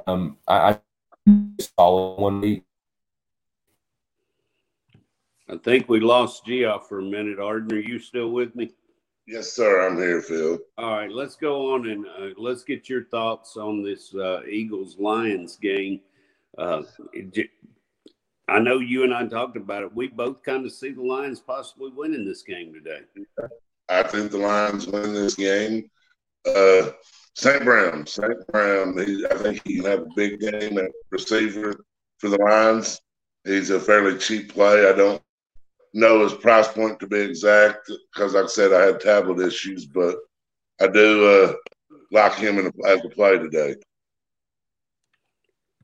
[0.07, 0.80] Um, I, I
[1.78, 2.64] solid one week.
[5.49, 7.39] I think we lost Geoff for a minute.
[7.39, 8.72] Arden, are you still with me?
[9.26, 9.88] Yes, sir.
[9.88, 10.60] I'm here, Phil.
[10.78, 14.97] All right, let's go on and uh, let's get your thoughts on this uh, Eagles
[14.99, 16.01] Lions game.
[16.57, 16.84] Uh,
[18.47, 19.95] I know you and I talked about it.
[19.95, 23.01] We both kind of see the Lions possibly winning this game today.
[23.88, 25.89] I think the Lions win this game.
[26.56, 26.91] Uh,
[27.36, 27.64] St.
[27.64, 28.47] Brown, St.
[28.47, 31.86] Brown, he, I think he can have a big game at receiver
[32.18, 33.00] for the Lions.
[33.45, 34.89] He's a fairly cheap play.
[34.89, 35.22] I don't
[35.93, 39.86] know his price point to be exact because, like I said, I had tablet issues,
[39.86, 40.18] but
[40.82, 41.54] I do uh,
[42.12, 43.76] like him in a, as a play today.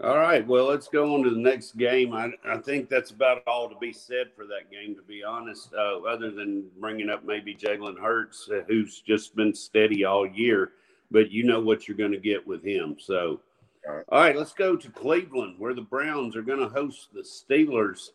[0.03, 0.45] All right.
[0.45, 2.13] Well, let's go on to the next game.
[2.13, 5.73] I, I think that's about all to be said for that game, to be honest,
[5.73, 10.73] uh, other than bringing up maybe Jalen Hurts, uh, who's just been steady all year,
[11.11, 12.97] but you know what you're going to get with him.
[12.99, 13.39] So,
[13.87, 14.05] all right.
[14.09, 18.09] all right, let's go to Cleveland, where the Browns are going to host the Steelers.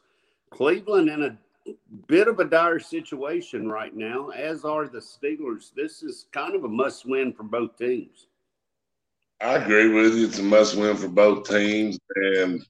[0.51, 1.39] Cleveland in a
[2.09, 5.73] bit of a dire situation right now, as are the Steelers.
[5.75, 8.27] This is kind of a must win for both teams.
[9.41, 10.27] I agree with you.
[10.27, 11.99] It's a must win for both teams.
[12.15, 12.63] And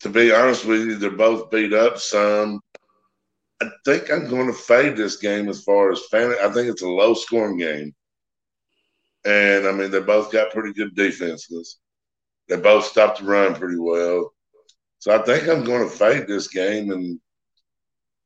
[0.00, 2.60] to be honest with you, they're both beat up some.
[3.62, 6.34] I think I'm going to fade this game as far as fan.
[6.42, 7.94] I think it's a low scoring game.
[9.24, 11.78] And I mean, they both got pretty good defenses.
[12.48, 14.32] They both stopped the run pretty well.
[15.00, 17.20] So I think I'm going to fade this game and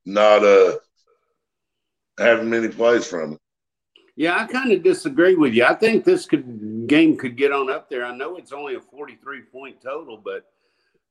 [0.05, 0.77] not uh,
[2.17, 3.39] have many plays from it.
[4.15, 5.65] Yeah, I kind of disagree with you.
[5.65, 6.45] I think this could
[6.87, 8.05] game could get on up there.
[8.05, 10.45] I know it's only a 43 point total, but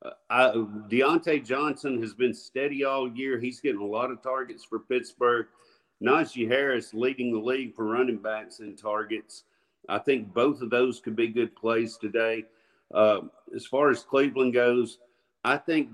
[0.05, 0.49] uh, I,
[0.91, 3.39] Diontae Johnson has been steady all year.
[3.39, 5.47] He's getting a lot of targets for Pittsburgh.
[6.03, 9.45] Najee Harris leading the league for running backs in targets.
[9.89, 12.45] I think both of those could be good plays today.
[12.93, 13.21] Uh,
[13.55, 14.99] as far as Cleveland goes,
[15.45, 15.91] I think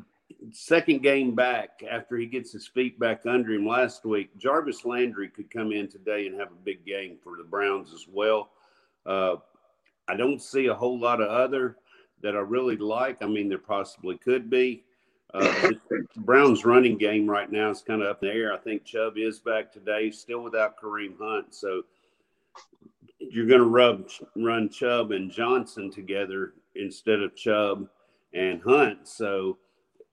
[0.50, 5.28] second game back after he gets his feet back under him last week, Jarvis Landry
[5.28, 8.50] could come in today and have a big game for the Browns as well.
[9.06, 9.36] Uh,
[10.08, 11.76] I don't see a whole lot of other
[12.22, 13.22] that I really like.
[13.22, 14.84] I mean, there possibly could be.
[15.34, 15.70] Uh,
[16.16, 18.52] Browns running game right now is kind of up in the air.
[18.52, 21.54] I think Chubb is back today, still without Kareem Hunt.
[21.54, 21.82] So
[23.18, 27.88] you're going to rub run Chubb and Johnson together instead of Chubb
[28.32, 29.06] and Hunt.
[29.06, 29.58] So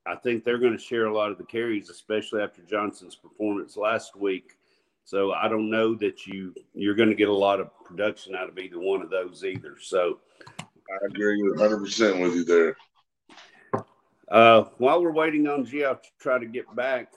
[0.06, 3.78] I think they're going to share a lot of the carries, especially after Johnson's performance
[3.78, 4.58] last week.
[5.06, 8.50] So I don't know that you you're going to get a lot of production out
[8.50, 9.76] of either one of those either.
[9.80, 10.20] So
[10.60, 12.76] I agree 100 percent with you there.
[14.28, 17.14] Uh, while we're waiting on Geoff to try to get back,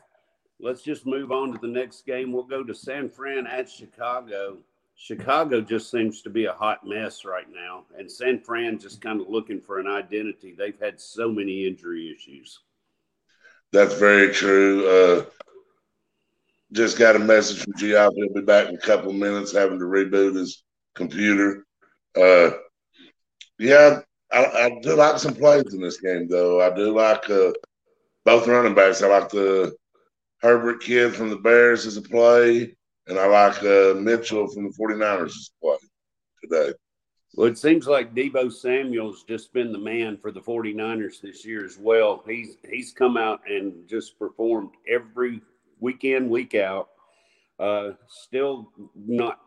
[0.60, 2.30] let's just move on to the next game.
[2.30, 4.58] We'll go to San Fran at Chicago.
[4.94, 9.20] Chicago just seems to be a hot mess right now, and San Fran just kind
[9.20, 10.54] of looking for an identity.
[10.58, 12.58] They've had so many injury issues.
[13.72, 14.86] That's very true.
[14.88, 15.24] Uh,
[16.72, 18.14] just got a message from Geoff.
[18.14, 20.62] He'll be back in a couple minutes, having to reboot his
[20.94, 21.64] computer.
[22.16, 22.50] Uh,
[23.58, 24.00] yeah,
[24.32, 26.60] I, I, do like some plays in this game, though.
[26.60, 27.52] I do like uh,
[28.24, 29.02] both running backs.
[29.02, 29.74] I like the
[30.40, 34.74] Herbert kid from the Bears as a play, and I like uh, Mitchell from the
[34.78, 35.76] 49ers as a play
[36.44, 36.72] today.
[37.34, 41.64] Well, it seems like Deebo Samuel's just been the man for the 49ers this year
[41.64, 42.22] as well.
[42.26, 45.40] He's he's come out and just performed every
[45.80, 46.90] weekend, week out.
[47.58, 49.40] Uh, still not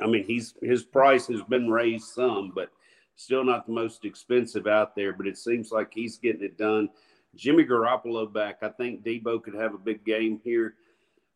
[0.00, 2.70] I mean, he's his price has been raised some, but
[3.16, 5.12] still not the most expensive out there.
[5.12, 6.88] But it seems like he's getting it done.
[7.34, 8.58] Jimmy Garoppolo back.
[8.62, 10.74] I think Deebo could have a big game here.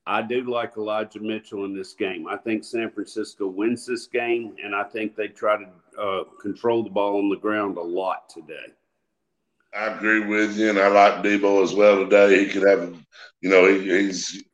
[0.07, 2.27] I do like Elijah Mitchell in this game.
[2.27, 6.83] I think San Francisco wins this game, and I think they try to uh, control
[6.83, 8.73] the ball on the ground a lot today.
[9.75, 12.45] I agree with you, and I like Deebo as well today.
[12.45, 12.95] He could have,
[13.41, 14.45] you know, he, he's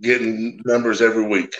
[0.00, 1.54] getting numbers every week.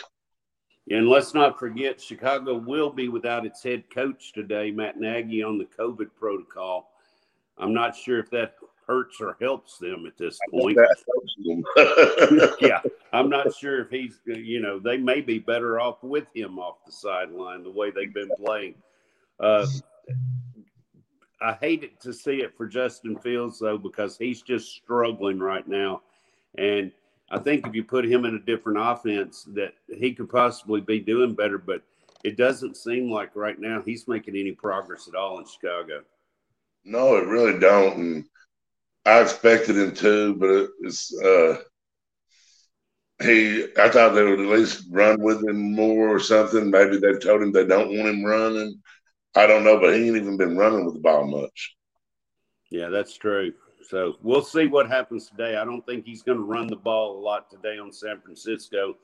[0.90, 5.56] And let's not forget, Chicago will be without its head coach today, Matt Nagy, on
[5.56, 6.90] the COVID protocol.
[7.58, 8.54] I'm not sure if that
[8.86, 10.76] hurts or helps them at this point.
[12.60, 12.80] yeah,
[13.12, 16.78] I'm not sure if he's, you know, they may be better off with him off
[16.84, 18.74] the sideline the way they've been playing.
[19.38, 19.66] Uh,
[21.40, 25.66] I hate it to see it for Justin Fields though because he's just struggling right
[25.66, 26.02] now,
[26.58, 26.92] and
[27.30, 30.98] I think if you put him in a different offense, that he could possibly be
[30.98, 31.58] doing better.
[31.58, 31.82] But
[32.24, 36.02] it doesn't seem like right now he's making any progress at all in Chicago.
[36.84, 37.96] No, it really don't.
[37.96, 38.24] And
[39.06, 41.56] I expected him to, but it's uh,
[43.22, 43.66] he.
[43.76, 46.70] I thought they would at least run with him more or something.
[46.70, 48.80] Maybe they've told him they don't want him running,
[49.34, 51.76] I don't know, but he ain't even been running with the ball much.
[52.70, 53.52] Yeah, that's true.
[53.88, 55.56] So we'll see what happens today.
[55.56, 58.96] I don't think he's going to run the ball a lot today on San Francisco,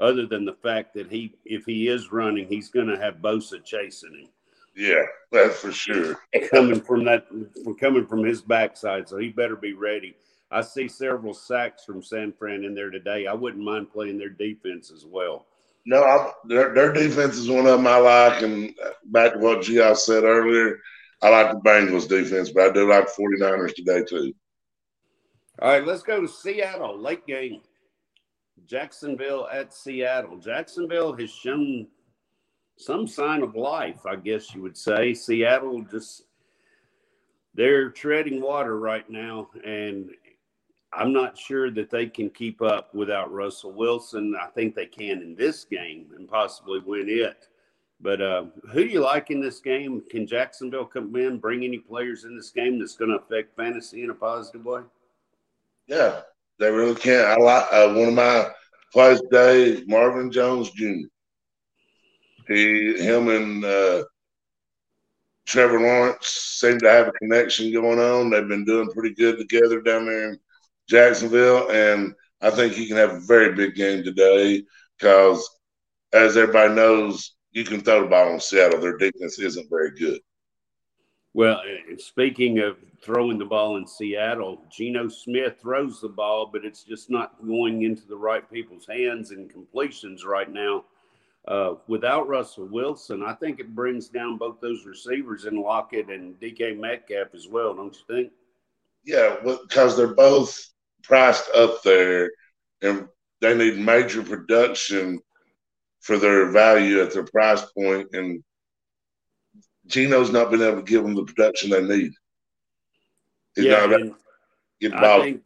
[0.00, 3.64] other than the fact that he, if he is running, he's going to have Bosa
[3.64, 4.28] chasing him.
[4.76, 5.02] Yeah,
[5.32, 6.20] that's for sure.
[6.50, 7.26] coming from that,
[7.64, 10.14] from coming from his backside, so he better be ready.
[10.50, 13.26] I see several sacks from San Fran in there today.
[13.26, 15.46] I wouldn't mind playing their defense as well.
[15.88, 18.74] No, I'm, their their defense is one of them I like, and
[19.06, 19.80] back to what G.
[19.80, 20.80] I said earlier,
[21.22, 24.34] I like the Bengals defense, but I do like 49ers today too.
[25.62, 27.00] All right, let's go to Seattle.
[27.00, 27.62] Late game.
[28.66, 30.36] Jacksonville at Seattle.
[30.36, 31.86] Jacksonville has shown
[32.76, 35.14] some sign of life, I guess you would say.
[35.14, 36.24] Seattle just
[37.54, 40.10] they're treading water right now, and
[40.98, 44.34] I'm not sure that they can keep up without Russell Wilson.
[44.40, 47.46] I think they can in this game and possibly win it.
[48.00, 50.02] But uh, who do you like in this game?
[50.10, 54.02] Can Jacksonville come in, bring any players in this game that's going to affect fantasy
[54.02, 54.82] in a positive way?
[55.86, 56.22] Yeah,
[56.58, 57.24] they really can.
[57.24, 58.48] I like uh, one of my
[58.92, 61.06] plays today, Marvin Jones Jr.
[62.48, 64.04] He, him, and uh,
[65.46, 68.30] Trevor Lawrence seem to have a connection going on.
[68.30, 70.38] They've been doing pretty good together down there
[70.88, 74.64] Jacksonville, and I think he can have a very big game today
[74.98, 75.48] because,
[76.12, 78.80] as everybody knows, you can throw the ball in Seattle.
[78.80, 80.20] Their defense isn't very good.
[81.34, 81.62] Well,
[81.98, 87.10] speaking of throwing the ball in Seattle, Geno Smith throws the ball, but it's just
[87.10, 90.84] not going into the right people's hands and completions right now.
[91.46, 96.38] Uh, without Russell Wilson, I think it brings down both those receivers in Lockett and
[96.40, 98.32] DK Metcalf as well, don't you think?
[99.04, 100.58] Yeah, because they're both
[101.02, 102.30] priced up there,
[102.82, 103.08] and
[103.40, 105.20] they need major production
[106.00, 108.42] for their value at their price point, and
[109.86, 112.12] Geno's not been able to give them the production they need.
[113.54, 113.86] He's yeah,
[114.80, 115.42] get I think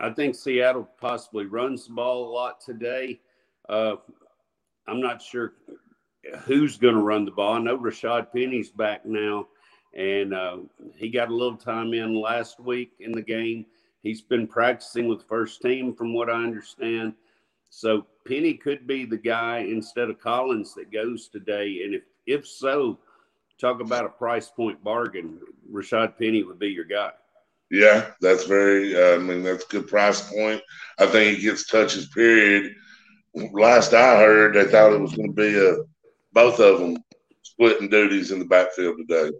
[0.00, 3.20] I think Seattle possibly runs the ball a lot today.
[3.68, 3.96] Uh,
[4.86, 5.54] I'm not sure
[6.44, 7.54] who's going to run the ball.
[7.54, 9.46] I know Rashad Penny's back now,
[9.94, 10.58] and uh,
[10.96, 13.66] he got a little time in last week in the game.
[14.04, 17.14] He's been practicing with the first team, from what I understand.
[17.70, 21.80] So Penny could be the guy instead of Collins that goes today.
[21.84, 22.98] And if if so,
[23.58, 25.40] talk about a price point bargain.
[25.72, 27.12] Rashad Penny would be your guy.
[27.70, 28.94] Yeah, that's very.
[28.94, 30.62] Uh, I mean, that's good price point.
[30.98, 32.06] I think he gets touches.
[32.08, 32.74] Period.
[33.34, 35.76] Last I heard, they thought it was going to be a
[36.32, 36.98] both of them
[37.42, 39.30] splitting duties in the backfield today.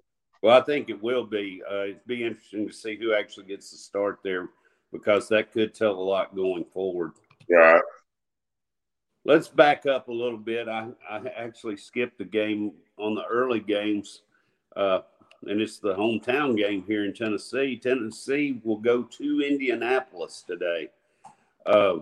[0.45, 1.62] Well, I think it will be.
[1.66, 4.51] Uh, it'd be interesting to see who actually gets the start there
[4.92, 7.12] because that could tell a lot going forward.
[7.49, 7.80] Right.
[9.24, 10.68] Let's back up a little bit.
[10.68, 14.20] I, I actually skipped the game on the early games,
[14.76, 14.99] uh,
[15.47, 17.78] and it's the hometown game here in Tennessee.
[17.82, 20.90] Tennessee will go to Indianapolis today.
[21.64, 22.01] Uh,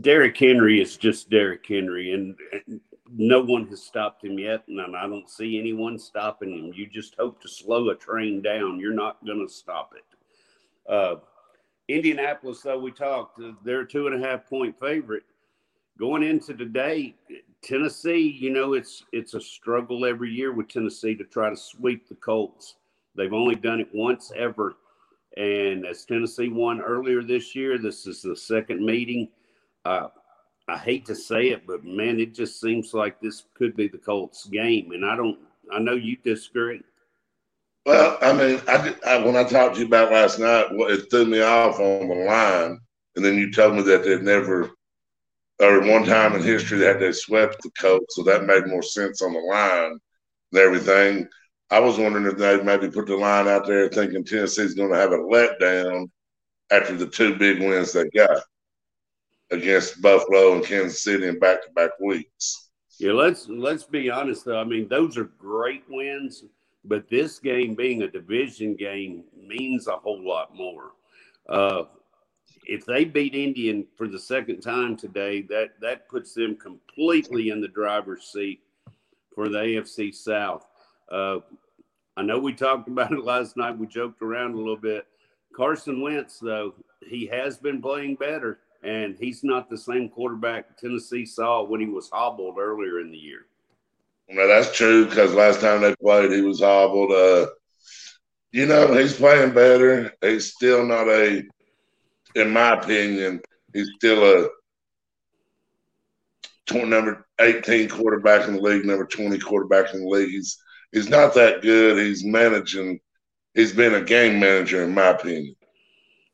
[0.00, 2.34] Derrick Henry is just Derrick Henry, and,
[2.66, 2.80] and
[3.16, 6.72] no one has stopped him yet, and I don't see anyone stopping him.
[6.74, 8.78] You just hope to slow a train down.
[8.78, 10.92] You're not going to stop it.
[10.92, 11.16] Uh,
[11.88, 15.24] Indianapolis, though, we talked, uh, they're a two and a half point favorite.
[15.98, 17.14] Going into today,
[17.62, 22.08] Tennessee, you know, it's it's a struggle every year with Tennessee to try to sweep
[22.08, 22.76] the Colts.
[23.14, 24.76] They've only done it once ever.
[25.36, 29.28] And as Tennessee won earlier this year, this is the second meeting.
[29.84, 30.08] Uh,
[30.70, 33.98] I hate to say it, but man, it just seems like this could be the
[33.98, 34.92] Colts game.
[34.92, 35.38] And I don't,
[35.72, 36.80] I know you disagree.
[37.86, 41.24] Well, I mean, I, I, when I talked to you about last night, it threw
[41.24, 42.78] me off on the line,
[43.16, 44.70] and then you told me that they'd never,
[45.60, 49.22] or one time in history that they swept the Colts, so that made more sense
[49.22, 49.98] on the line
[50.52, 51.26] and everything.
[51.70, 54.96] I was wondering if they maybe put the line out there thinking Tennessee's going to
[54.96, 56.06] have a letdown
[56.70, 58.42] after the two big wins they got
[59.50, 62.70] against Buffalo and Kansas City in back-to-back weeks.
[62.98, 64.60] Yeah, let's let's be honest though.
[64.60, 66.44] I mean, those are great wins
[66.84, 70.92] but this game being a division game means a whole lot more.
[71.48, 71.84] Uh,
[72.66, 77.60] if they beat Indian for the second time today, that that puts them completely in
[77.60, 78.60] the driver's seat
[79.34, 80.66] for the AFC South.
[81.10, 81.38] Uh,
[82.16, 83.78] I know we talked about it last night.
[83.78, 85.06] We joked around a little bit.
[85.54, 86.74] Carson Wentz, though,
[87.06, 91.86] he has been playing better, and he's not the same quarterback Tennessee saw when he
[91.86, 93.46] was hobbled earlier in the year.
[94.34, 97.10] Well, that's true because last time they played, he was hobbled.
[97.10, 97.46] Uh,
[98.52, 100.12] you know, he's playing better.
[100.20, 101.42] He's still not a,
[102.34, 103.40] in my opinion,
[103.72, 104.48] he's still a
[106.72, 110.30] number 18 quarterback in the league, number 20 quarterback in the league.
[110.30, 110.58] He's
[110.92, 111.98] he's not that good.
[111.98, 113.00] He's managing.
[113.54, 115.56] He's been a game manager, in my opinion.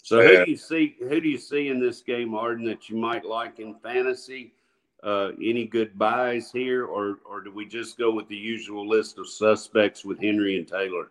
[0.06, 0.94] So who do you see?
[1.00, 4.52] Who do you see in this game, Arden, that you might like in fantasy?
[5.02, 9.18] Uh, any good buys here, or or do we just go with the usual list
[9.18, 11.08] of suspects with Henry and Taylor?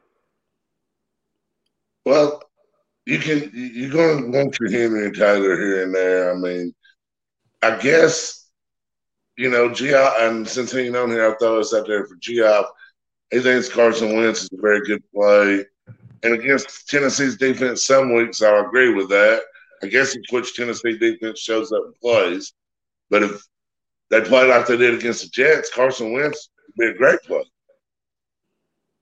[2.05, 2.41] Well,
[3.05, 6.31] you can you're going to want your Henry and Taylor here and there.
[6.31, 6.73] I mean,
[7.63, 8.47] I guess
[9.35, 12.67] you know Geoff, and since he's on here, I'll throw us out there for Geoff.
[13.29, 15.65] He thinks Carson Wentz is a very good play,
[16.26, 19.41] and against Tennessee's defense, some weeks I'll agree with that.
[19.84, 22.53] I guess it's which Tennessee defense shows up and plays,
[23.09, 23.41] but if
[24.09, 27.43] they play like they did against the Jets, Carson Wentz would be a great play.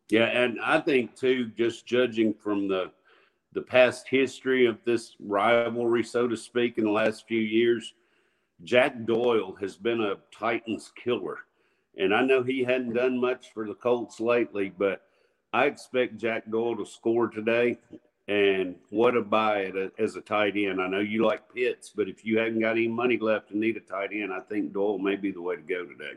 [0.09, 2.91] Yeah, and I think too, just judging from the
[3.53, 7.93] the past history of this rivalry, so to speak, in the last few years,
[8.63, 11.37] Jack Doyle has been a Titans killer.
[11.95, 15.03] And I know he hadn't done much for the Colts lately, but
[15.53, 17.77] I expect Jack Doyle to score today.
[18.27, 20.81] And what a buy as a tight end.
[20.81, 23.75] I know you like Pitts, but if you haven't got any money left and need
[23.75, 26.13] a tight end, I think Doyle may be the way to go today.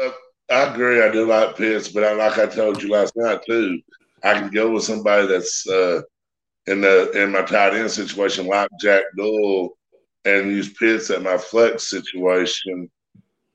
[0.00, 0.10] Uh,
[0.48, 1.02] I agree.
[1.02, 3.80] I do like Pitts, but I, like I told you last night too,
[4.22, 6.02] I can go with somebody that's uh,
[6.66, 9.70] in the in my tight end situation, like Jack Doyle,
[10.24, 12.88] and use Pitts at my flex situation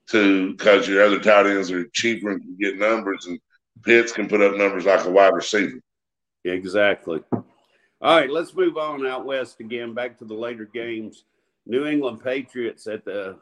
[0.09, 3.39] to because your other tight ends are cheaper and can get numbers, and
[3.83, 5.79] Pitts can put up numbers like a wide receiver.
[6.43, 7.21] Exactly.
[7.31, 7.43] All
[8.01, 11.25] right, let's move on out west again, back to the later games.
[11.65, 13.37] New England Patriots at the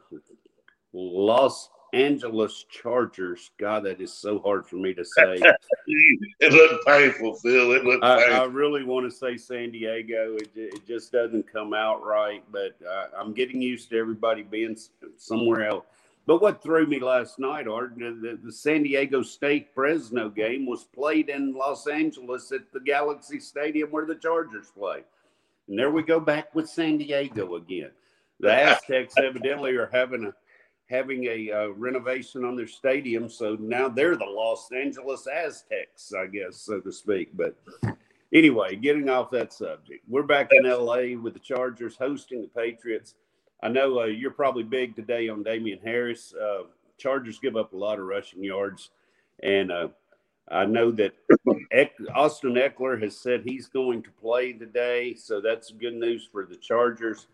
[0.92, 3.50] Los Angeles Chargers.
[3.58, 5.38] God, that is so hard for me to say.
[5.86, 7.72] it looked painful, Phil.
[7.72, 8.40] It looked I, painful.
[8.40, 10.36] I really want to say San Diego.
[10.36, 14.76] It, it just doesn't come out right, but uh, I'm getting used to everybody being
[15.16, 15.84] somewhere else.
[16.26, 20.84] But what threw me last night, Art, the, the San Diego State Fresno game was
[20.84, 25.04] played in Los Angeles at the Galaxy Stadium where the Chargers play.
[25.68, 27.90] And there we go back with San Diego again.
[28.40, 30.34] The Aztecs evidently are having a
[30.86, 33.28] having a uh, renovation on their stadium.
[33.28, 37.30] So now they're the Los Angeles Aztecs, I guess, so to speak.
[37.34, 37.56] But
[38.32, 43.14] anyway, getting off that subject, we're back in LA with the Chargers hosting the Patriots.
[43.62, 46.34] I know uh, you're probably big today on Damien Harris.
[46.34, 46.64] Uh,
[46.98, 48.90] Chargers give up a lot of rushing yards.
[49.42, 49.88] And uh,
[50.50, 51.14] I know that
[52.14, 55.14] Austin Ekeler has said he's going to play today.
[55.14, 57.26] So that's good news for the Chargers.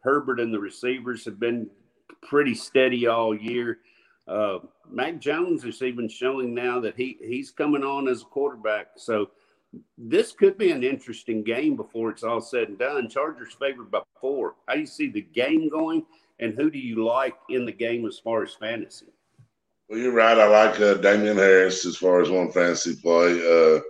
[0.00, 1.68] Herbert and the receivers have been
[2.22, 3.78] pretty steady all year.
[4.28, 4.58] Uh,
[4.88, 8.88] Mac Jones is even showing now that he he's coming on as a quarterback.
[8.96, 9.30] So
[9.96, 13.08] this could be an interesting game before it's all said and done.
[13.08, 14.54] Chargers favored by four.
[14.66, 16.04] How do you see the game going,
[16.38, 19.06] and who do you like in the game as far as fantasy?
[19.88, 20.38] Well, you're right.
[20.38, 23.32] I like uh, Damien Harris as far as one fantasy play.
[23.32, 23.80] Uh,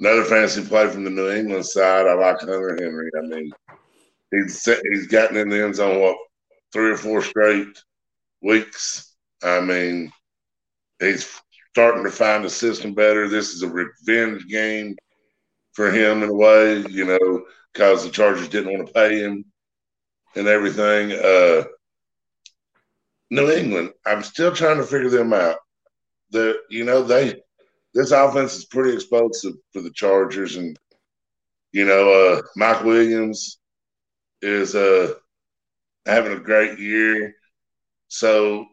[0.00, 2.06] another fantasy play from the New England side.
[2.06, 3.10] I like Hunter Henry.
[3.18, 3.52] I mean,
[4.30, 6.16] he's he's gotten in the end zone what
[6.72, 7.78] three or four straight
[8.42, 9.14] weeks.
[9.42, 10.10] I mean,
[10.98, 11.40] he's
[11.72, 13.28] starting to find the system better.
[13.28, 14.94] This is a revenge game
[15.72, 17.42] for him in a way, you know,
[17.72, 19.44] because the Chargers didn't want to pay him
[20.36, 21.12] and everything.
[21.12, 21.64] Uh,
[23.30, 25.56] New England, I'm still trying to figure them out.
[26.30, 27.40] The you know they
[27.94, 30.78] this offense is pretty explosive for the Chargers, and
[31.72, 33.58] you know uh, Mike Williams
[34.42, 35.14] is uh,
[36.04, 37.34] having a great year.
[38.08, 38.66] So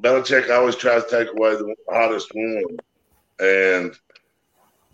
[0.00, 2.78] Belichick always tries to take away the hottest one,
[3.40, 3.94] and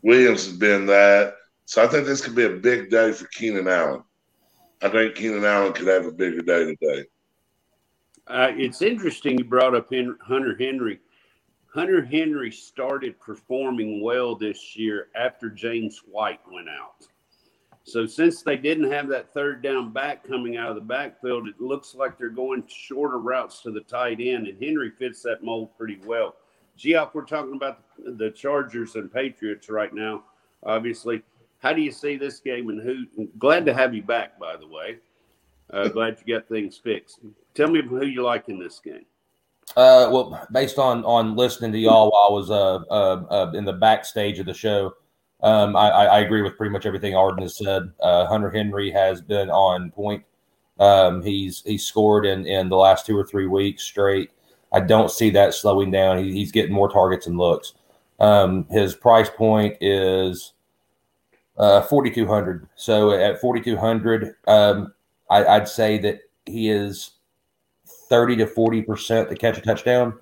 [0.02, 1.34] Williams has been that.
[1.66, 4.02] So I think this could be a big day for Keenan Allen.
[4.82, 7.04] I think Keenan Allen could have a bigger day today.
[8.26, 11.00] Uh, it's interesting you brought up Hunter Henry.
[11.72, 17.06] Hunter Henry started performing well this year after James White went out.
[17.88, 21.58] So since they didn't have that third down back coming out of the backfield, it
[21.58, 25.70] looks like they're going shorter routes to the tight end, and Henry fits that mold
[25.78, 26.36] pretty well.
[26.76, 30.24] Geoff, we're talking about the Chargers and Patriots right now.
[30.64, 31.22] Obviously,
[31.60, 32.68] how do you see this game?
[32.68, 33.26] And who?
[33.38, 34.98] Glad to have you back, by the way.
[35.72, 37.20] Uh, glad you got things fixed.
[37.54, 39.06] Tell me who you like in this game.
[39.76, 43.64] Uh, well, based on on listening to y'all while I was uh, uh, uh in
[43.64, 44.94] the backstage of the show,
[45.40, 47.92] um, I, I, agree with pretty much everything Arden has said.
[48.00, 50.24] Uh, Hunter Henry has been on point.
[50.80, 54.30] Um, he's he's scored in in the last two or three weeks straight.
[54.72, 56.22] I don't see that slowing down.
[56.22, 57.74] He, he's getting more targets and looks.
[58.18, 60.54] Um, his price point is
[61.56, 62.68] uh, forty two hundred.
[62.74, 64.92] So at forty two hundred, um,
[65.30, 67.12] I, I'd say that he is
[68.08, 70.18] 30 to 40% to catch a touchdown.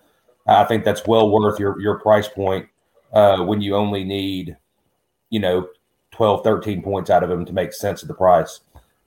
[0.46, 2.68] I think that's well worth your, your price point
[3.12, 4.56] uh, when you only need,
[5.30, 5.68] you know,
[6.12, 8.60] 12, 13 points out of him to make sense of the price.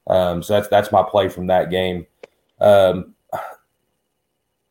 [0.07, 2.07] Um, so that's that's my play from that game.
[2.59, 3.13] Um,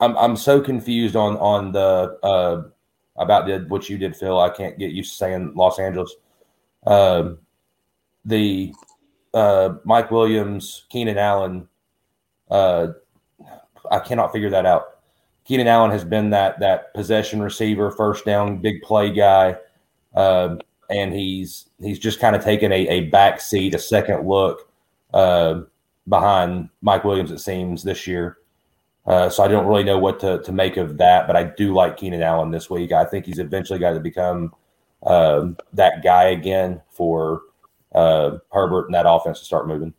[0.00, 2.62] I'm I'm so confused on on the uh,
[3.16, 4.38] about the, what you did, Phil.
[4.38, 6.14] I can't get used to saying Los Angeles.
[6.86, 7.38] Um,
[8.24, 8.74] the
[9.34, 11.68] uh, Mike Williams, Keenan Allen.
[12.50, 12.88] Uh,
[13.90, 14.98] I cannot figure that out.
[15.44, 19.56] Keenan Allen has been that that possession receiver, first down, big play guy,
[20.14, 20.56] uh,
[20.90, 24.70] and he's he's just kind of taken a, a back seat, a second look
[25.12, 25.62] uh,
[26.08, 27.30] behind Mike Williams.
[27.30, 28.38] It seems this year.
[29.06, 31.72] Uh, so I don't really know what to, to make of that, but I do
[31.72, 32.92] like Keenan Allen this week.
[32.92, 34.52] I think he's eventually got to become
[35.06, 37.42] um, that guy again for
[37.94, 39.94] uh, Herbert and that offense to start moving.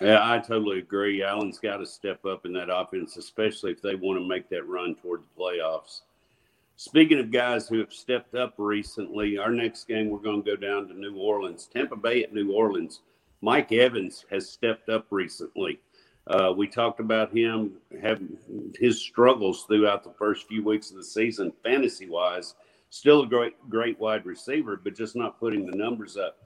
[0.00, 1.22] Yeah, I totally agree.
[1.22, 4.66] Allen's got to step up in that offense, especially if they want to make that
[4.66, 6.02] run toward the playoffs.
[6.78, 10.54] Speaking of guys who have stepped up recently, our next game we're going to go
[10.54, 13.00] down to New Orleans, Tampa Bay at New Orleans.
[13.40, 15.80] Mike Evans has stepped up recently.
[16.28, 18.38] Uh, we talked about him having
[18.78, 22.54] his struggles throughout the first few weeks of the season, fantasy wise.
[22.90, 26.36] Still a great, great wide receiver, but just not putting the numbers up.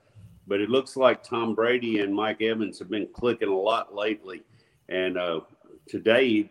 [0.47, 4.41] But it looks like Tom Brady and Mike Evans have been clicking a lot lately.
[4.89, 5.41] And uh,
[5.87, 6.49] today,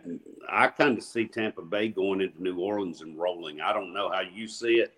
[0.48, 3.60] I kind of see Tampa Bay going into New Orleans and rolling.
[3.60, 4.94] I don't know how you see it.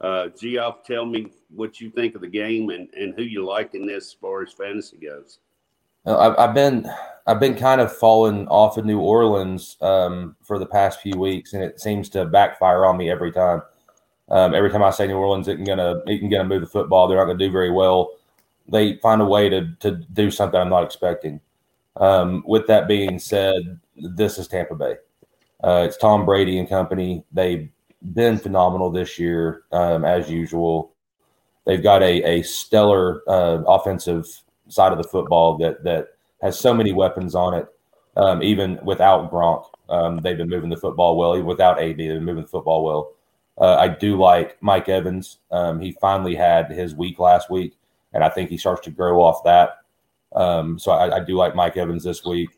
[0.00, 3.74] Uh, Geoff, tell me what you think of the game and, and who you like
[3.74, 5.38] in this as far as fantasy goes.
[6.06, 6.90] I've, I've been
[7.26, 11.54] I've been kind of falling off of New Orleans um, for the past few weeks,
[11.54, 13.62] and it seems to backfire on me every time.
[14.28, 17.16] Um, every time I say New Orleans isn't gonna isn't gonna move the football, they're
[17.16, 18.10] not gonna do very well.
[18.68, 21.40] They find a way to to do something I'm not expecting.
[21.96, 24.96] Um, with that being said, this is Tampa Bay.
[25.62, 27.24] Uh, it's Tom Brady and company.
[27.32, 27.70] They've
[28.12, 30.92] been phenomenal this year, um, as usual.
[31.64, 34.26] They've got a, a stellar uh, offensive
[34.68, 36.08] side of the football that that
[36.42, 37.66] has so many weapons on it.
[38.16, 41.34] Um, even without Gronk, um, they've been moving the football well.
[41.34, 43.12] Even without AB, they've been moving the football well.
[43.58, 45.38] Uh, I do like Mike Evans.
[45.50, 47.76] Um, he finally had his week last week,
[48.12, 49.83] and I think he starts to grow off that.
[50.34, 52.50] Um, so I, I, do like Mike Evans this week.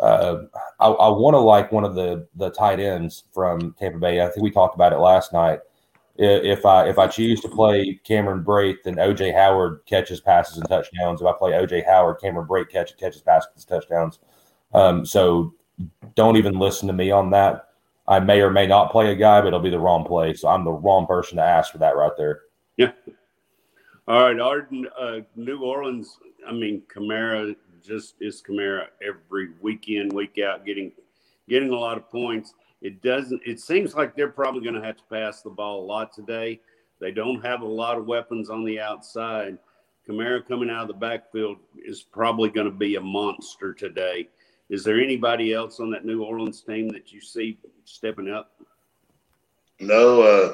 [0.00, 0.42] Uh,
[0.80, 4.20] I, I want to like one of the the tight ends from Tampa Bay.
[4.20, 5.60] I think we talked about it last night
[6.16, 10.68] if I if I choose to play Cameron Brate, then OJ Howard catches passes and
[10.68, 11.20] touchdowns.
[11.20, 14.20] If I play OJ Howard, Cameron Brate catches catches passes and touchdowns.
[14.72, 15.54] Um, so
[16.14, 17.68] don't even listen to me on that.
[18.06, 20.34] I may or may not play a guy, but it'll be the wrong play.
[20.34, 22.42] So I'm the wrong person to ask for that right there.
[22.76, 22.92] Yeah.
[24.06, 26.18] All right, Arden, uh, New Orleans.
[26.46, 30.92] I mean, Kamara just is Kamara every weekend, week out, getting
[31.48, 32.54] getting a lot of points.
[32.82, 33.40] It doesn't.
[33.44, 36.60] It seems like they're probably going to have to pass the ball a lot today.
[37.00, 39.58] They don't have a lot of weapons on the outside.
[40.08, 44.28] Kamara coming out of the backfield is probably going to be a monster today.
[44.68, 48.52] Is there anybody else on that New Orleans team that you see stepping up?
[49.80, 50.52] No, uh,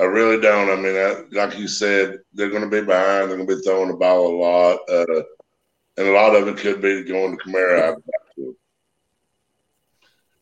[0.00, 0.70] I really don't.
[0.70, 3.30] I mean, I, like you said, they're going to be behind.
[3.30, 5.22] They're going to be throwing the ball a lot, uh,
[5.96, 7.96] and a lot of it could be going to Kamara.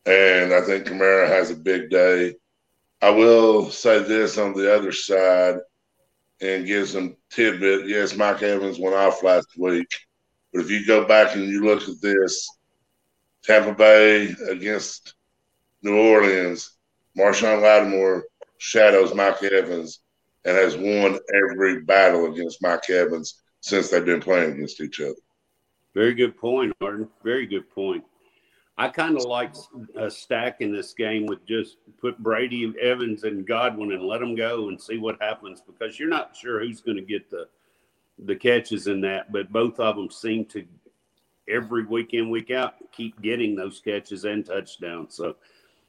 [0.05, 2.35] And I think Kamara has a big day.
[3.01, 5.57] I will say this on the other side
[6.41, 7.87] and give some tidbit.
[7.87, 9.89] Yes, Mike Evans went off last week.
[10.51, 12.47] But if you go back and you look at this,
[13.43, 15.13] Tampa Bay against
[15.83, 16.77] New Orleans,
[17.17, 18.23] Marshon Lattimore
[18.61, 20.01] shadows Mike Evans
[20.45, 25.15] and has won every battle against Mike Evans since they've been playing against each other.
[25.95, 27.09] Very good point, Martin.
[27.23, 28.03] Very good point.
[28.77, 29.55] I kind of like
[29.97, 34.19] uh, a stack in this game with just put Brady, Evans, and Godwin and let
[34.19, 37.47] them go and see what happens because you're not sure who's going to get the
[38.23, 40.63] the catches in that, but both of them seem to
[41.49, 45.15] every week in week out keep getting those catches and touchdowns.
[45.15, 45.35] So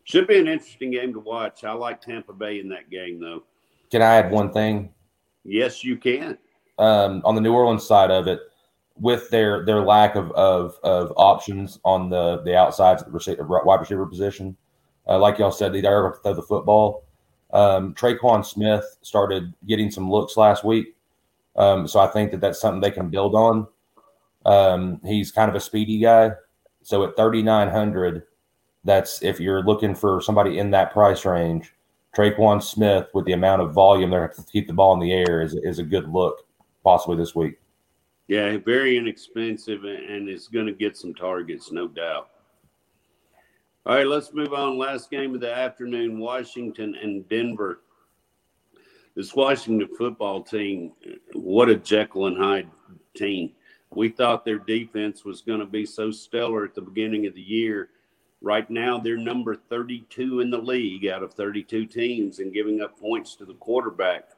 [0.05, 1.65] should be an interesting game to watch.
[1.65, 3.45] I like Tampa Bay in that game though.
[3.91, 4.93] Can I add one thing?
[5.45, 6.39] Yes, you can.
[6.79, 8.41] Um, on the New Orleans side of it,
[8.97, 13.81] with their their lack of of, of options on the the outsides of the wide
[13.81, 14.57] receiver position.
[15.09, 17.05] Uh, like y'all said, they are going to throw the football.
[17.53, 20.95] Um, Tre'Quan Smith started getting some looks last week,
[21.57, 23.67] um, so I think that that's something they can build on.
[24.47, 26.31] Um, he's kind of a speedy guy,
[26.83, 28.23] so at thirty nine hundred,
[28.85, 31.75] that's if you're looking for somebody in that price range.
[32.17, 35.41] Tre'Quan Smith, with the amount of volume they're to keep the ball in the air,
[35.41, 36.47] is is a good look
[36.85, 37.59] possibly this week.
[38.29, 42.31] Yeah, very inexpensive and it's going to get some targets, no doubt.
[43.85, 44.79] All right, let's move on.
[44.79, 47.81] Last game of the afternoon Washington and Denver.
[49.15, 50.93] This Washington football team,
[51.35, 52.71] what a Jekyll and Hyde
[53.15, 53.53] team.
[53.91, 57.43] We thought their defense was going to be so stellar at the beginning of the
[57.43, 57.91] year.
[58.43, 62.99] Right now, they're number 32 in the league out of 32 teams and giving up
[62.99, 64.31] points to the quarterback.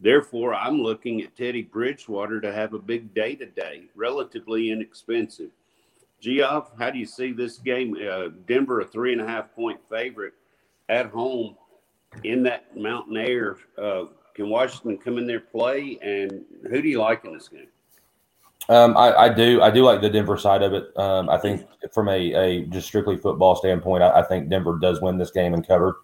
[0.00, 5.50] Therefore, I'm looking at Teddy Bridgewater to have a big day today, relatively inexpensive.
[6.20, 7.96] Geoff, how do you see this game?
[7.96, 10.34] Uh, Denver, a three and a half point favorite
[10.90, 11.56] at home
[12.24, 13.56] in that mountain air.
[13.76, 15.98] Uh, can Washington come in there play?
[16.02, 17.68] And who do you like in this game?
[18.68, 19.62] Um, I, I, do.
[19.62, 20.96] I do like the Denver side of it.
[20.96, 25.00] Um, I think from a, a, just strictly football standpoint, I, I, think Denver does
[25.00, 26.00] win this game and cover.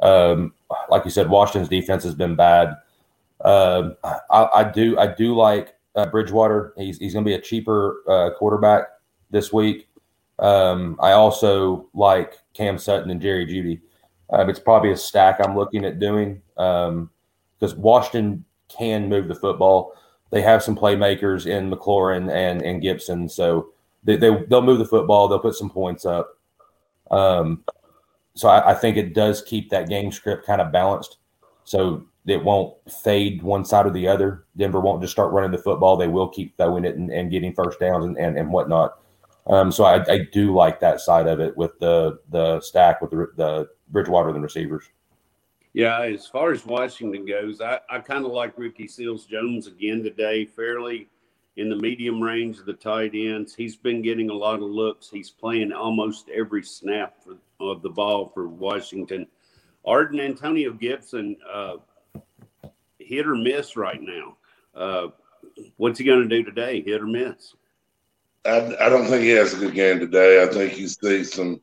[0.00, 0.54] Um,
[0.88, 2.74] like you said, Washington's defense has been bad.
[3.44, 3.90] Uh,
[4.30, 4.96] I, I, do.
[4.98, 6.74] I do like uh, Bridgewater.
[6.76, 8.84] He's he's going to be a cheaper uh, quarterback
[9.30, 9.88] this week.
[10.38, 13.80] Um, I also like Cam Sutton and Jerry Jeudy.
[14.30, 17.10] Um, it's probably a stack I'm looking at doing because um,
[17.76, 19.94] Washington can move the football.
[20.30, 23.70] They have some playmakers in McLaurin and and Gibson, so
[24.04, 25.28] they, they will move the football.
[25.28, 26.38] They'll put some points up.
[27.10, 27.64] Um,
[28.34, 31.18] so I, I think it does keep that game script kind of balanced.
[31.64, 34.44] So it won't fade one side or the other.
[34.56, 35.96] Denver won't just start running the football.
[35.96, 38.98] They will keep throwing it and, and getting first downs and, and, and whatnot.
[39.48, 43.12] Um, so I, I, do like that side of it with the the stack with
[43.12, 44.84] the, the Bridgewater and the receivers.
[45.76, 50.02] Yeah, as far as Washington goes, I, I kind of like Ricky Seals Jones again
[50.02, 51.06] today, fairly
[51.58, 53.54] in the medium range of the tight ends.
[53.54, 55.10] He's been getting a lot of looks.
[55.10, 59.26] He's playing almost every snap for, of the ball for Washington.
[59.84, 61.76] Arden Antonio Gibson, uh,
[62.98, 64.38] hit or miss right now.
[64.74, 65.08] Uh,
[65.76, 66.80] what's he going to do today?
[66.80, 67.52] Hit or miss?
[68.46, 70.42] I, I don't think he has a good game today.
[70.42, 71.60] I think he sees some.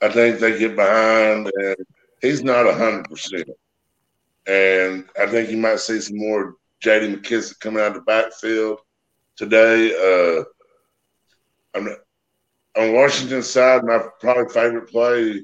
[0.00, 1.76] I think they get behind, and
[2.22, 3.50] he's not hundred percent.
[4.46, 7.14] And I think you might see some more J.D.
[7.14, 8.78] McKissic coming out of the backfield
[9.36, 9.92] today.
[9.94, 10.44] Uh,
[11.74, 11.88] I'm
[12.76, 13.84] on Washington's side.
[13.84, 15.42] My probably favorite play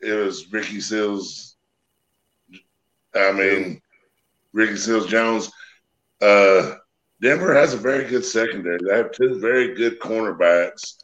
[0.00, 1.56] it was Ricky Seals.
[3.14, 3.80] I mean,
[4.52, 5.50] Ricky Seals Jones.
[6.20, 6.74] Uh,
[7.20, 8.78] Denver has a very good secondary.
[8.80, 10.94] They have two very good cornerbacks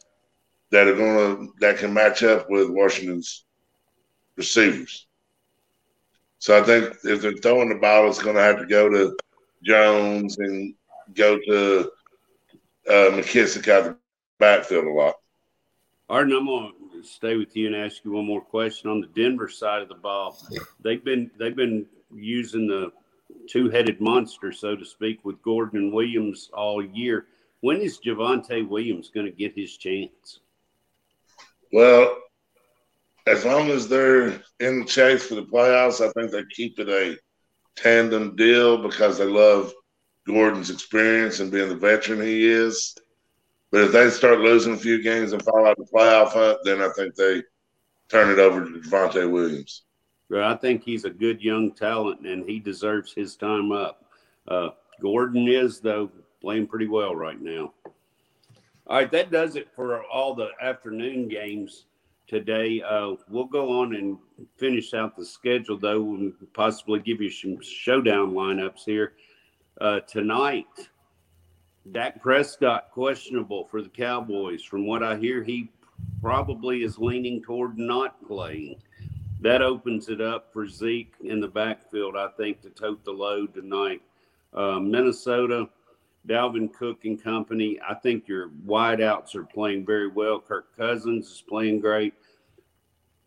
[0.70, 3.43] that are going to that can match up with Washington's
[4.36, 5.06] receivers.
[6.38, 9.16] So I think if they're throwing the ball, it's going to have to go to
[9.62, 10.74] Jones and
[11.14, 11.90] go to
[12.88, 13.98] uh, McKissic out of the
[14.38, 15.14] backfield a lot.
[16.10, 19.06] Arden, I'm going to stay with you and ask you one more question on the
[19.06, 20.38] Denver side of the ball.
[20.82, 22.92] They've been they've been using the
[23.48, 27.26] two headed monster, so to speak, with Gordon and Williams all year.
[27.60, 30.40] When is Javonte Williams going to get his chance?
[31.72, 32.18] Well,
[33.26, 36.88] as long as they're in the chase for the playoffs, I think they keep it
[36.88, 37.16] a
[37.76, 39.72] tandem deal because they love
[40.26, 42.94] Gordon's experience and being the veteran he is.
[43.70, 46.58] But if they start losing a few games and fall out of the playoff hunt,
[46.64, 47.42] then I think they
[48.08, 49.82] turn it over to Javonte Williams.
[50.28, 54.04] Well, I think he's a good young talent and he deserves his time up.
[54.46, 54.70] Uh,
[55.00, 56.10] Gordon is, though,
[56.40, 57.72] playing pretty well right now.
[58.86, 61.86] All right, that does it for all the afternoon games
[62.26, 62.82] today.
[62.82, 64.18] Uh, we'll go on and
[64.56, 69.12] finish out the schedule, though, and possibly give you some showdown lineups here.
[69.80, 70.66] Uh, tonight,
[71.92, 74.62] Dak Prescott questionable for the Cowboys.
[74.62, 75.70] From what I hear, he
[76.20, 78.76] probably is leaning toward not playing
[79.44, 83.52] that opens it up for Zeke in the backfield, I think, to tote the load
[83.52, 84.00] tonight.
[84.54, 85.68] Uh, Minnesota,
[86.26, 87.78] Dalvin Cook and company.
[87.86, 90.40] I think your wideouts are playing very well.
[90.40, 92.14] Kirk Cousins is playing great.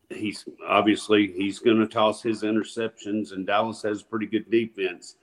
[0.09, 5.15] He's obviously he's going to toss his interceptions, and Dallas has a pretty good defense.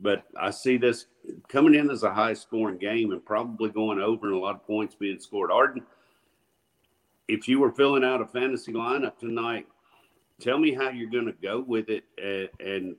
[0.00, 1.06] But I see this
[1.48, 4.66] coming in as a high scoring game and probably going over and a lot of
[4.66, 5.52] points being scored.
[5.52, 5.82] Arden,
[7.28, 9.66] if you were filling out a fantasy lineup tonight,
[10.40, 12.96] tell me how you're going to go with it and, and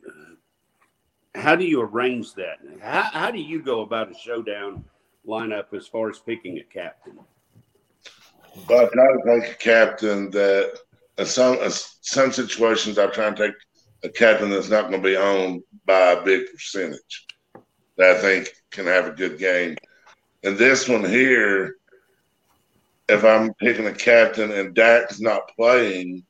[1.35, 2.57] how do you arrange that?
[2.81, 4.84] How, how do you go about a showdown
[5.27, 7.19] lineup as far as picking a captain?
[8.69, 10.80] Well, I to a captain that
[11.18, 13.55] in some in some situations I try and take
[14.03, 17.26] a captain that's not going to be owned by a big percentage
[17.97, 19.76] that I think can have a good game.
[20.43, 21.77] And this one here,
[23.10, 26.23] if I'm picking a captain and Dak's not playing,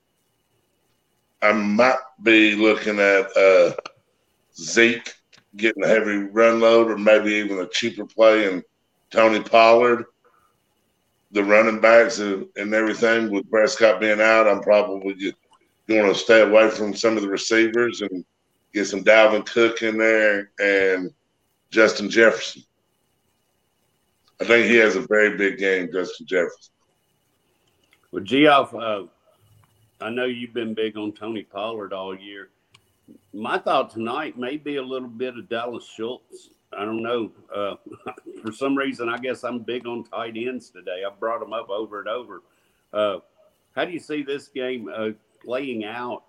[1.41, 3.73] I might be looking at uh,
[4.55, 5.13] Zeke
[5.55, 8.63] getting a heavy run load, or maybe even a cheaper play and
[9.11, 10.05] Tony Pollard.
[11.31, 15.35] the running backs and, and everything with Prescott being out, I'm probably just
[15.87, 18.23] going to stay away from some of the receivers and
[18.73, 21.11] get some Dalvin Cook in there and
[21.71, 22.63] Justin Jefferson.
[24.39, 26.73] I think he has a very big game, Justin Jefferson.
[28.11, 29.03] Well, Geoff, uh,
[30.01, 32.49] I know you've been big on Tony Pollard all year.
[33.33, 36.49] My thought tonight may be a little bit of Dalton Schultz.
[36.77, 37.31] I don't know.
[37.53, 37.75] Uh,
[38.43, 41.03] for some reason, I guess I'm big on tight ends today.
[41.05, 42.41] I've brought them up over and over.
[42.91, 43.19] Uh,
[43.75, 45.09] how do you see this game uh,
[45.43, 46.23] playing out?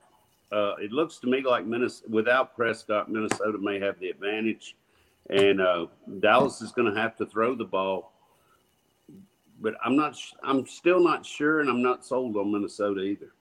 [0.52, 4.76] Uh, it looks to me like Minnesota, without Prescott, Minnesota may have the advantage,
[5.30, 5.86] and uh,
[6.20, 8.12] Dallas is going to have to throw the ball.
[9.60, 10.16] But I'm not.
[10.42, 13.32] I'm still not sure, and I'm not sold on Minnesota either.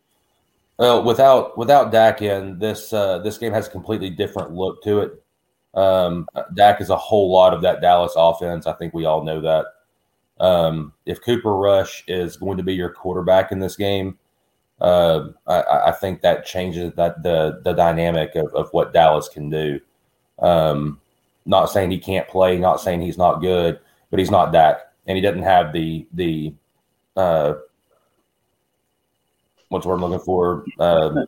[0.78, 5.00] Well, without without Dak in this uh, this game has a completely different look to
[5.00, 5.24] it.
[5.74, 8.68] Um, Dak is a whole lot of that Dallas offense.
[8.68, 9.66] I think we all know that.
[10.40, 14.18] Um, if Cooper Rush is going to be your quarterback in this game,
[14.82, 19.50] uh, I, I, think that changes that the the dynamic of, of what Dallas can
[19.50, 19.80] do.
[20.40, 21.00] Um,
[21.46, 23.80] not saying he can't play, not saying he's not good,
[24.10, 26.54] but he's not Dak, and he doesn't have the the
[27.16, 27.54] uh,
[29.74, 30.64] what's word I'm looking for?
[30.80, 31.26] Uh,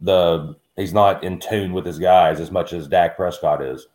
[0.00, 3.86] the he's not in tune with his guys as much as Dak Prescott is.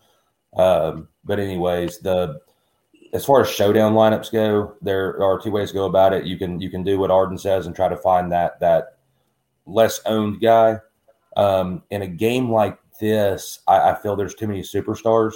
[0.58, 2.40] Um, but anyways, the
[3.14, 6.26] as far as showdown lineups go, there are two ways to go about it.
[6.26, 8.98] You can you can do what Arden says and try to find that that
[9.66, 10.80] less owned guy.
[11.36, 15.34] Um, in a game like this, I, I feel there's too many superstars,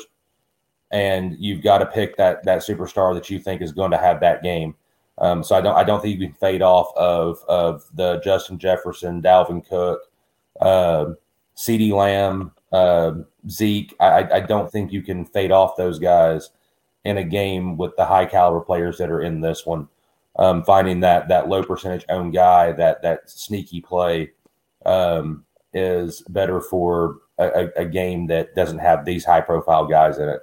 [0.92, 4.20] and you've got to pick that that superstar that you think is going to have
[4.22, 4.76] that game.
[5.20, 8.60] Um, so I don't I don't think you can fade off of of the Justin
[8.60, 10.02] Jefferson, Dalvin Cook,
[10.62, 11.08] uh,
[11.56, 13.14] CeeDee Lamb, uh,
[13.50, 13.96] Zeke.
[14.00, 16.52] I, I don't think you can fade off those guys
[17.04, 19.88] in a game with the high caliber players that are in this one.
[20.36, 24.32] Um, finding that that low percentage own guy, that that sneaky play,
[24.86, 30.30] um, is better for a, a, game that doesn't have these high profile guys in
[30.30, 30.42] it.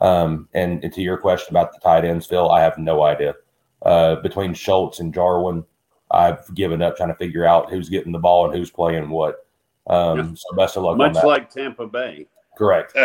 [0.00, 3.34] Um, and, to your question about the tight ends, Phil, I have no idea.
[3.82, 5.64] Uh, between Schultz and Jarwin,
[6.10, 9.46] I've given up trying to figure out who's getting the ball and who's playing what.
[9.86, 10.30] Um, yeah.
[10.34, 10.98] So best of luck.
[10.98, 12.26] Much like Tampa Bay.
[12.58, 12.96] Correct.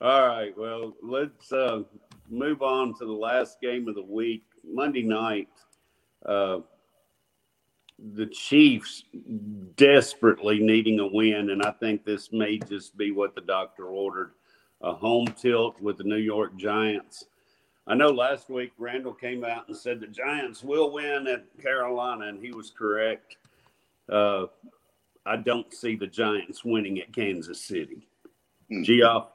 [0.00, 0.56] All right.
[0.56, 1.82] Well, let's uh,
[2.30, 5.48] move on to the last game of the week, Monday night.
[6.24, 6.60] Uh,
[8.14, 9.04] the Chiefs
[9.76, 14.32] desperately needing a win, and I think this may just be what the doctor ordered
[14.82, 17.26] a home tilt with the New York Giants.
[17.90, 22.26] I know last week Randall came out and said the Giants will win at Carolina,
[22.26, 23.36] and he was correct.
[24.08, 24.46] Uh,
[25.26, 28.06] I don't see the Giants winning at Kansas City.
[28.70, 28.84] Mm.
[28.84, 29.30] Geoff?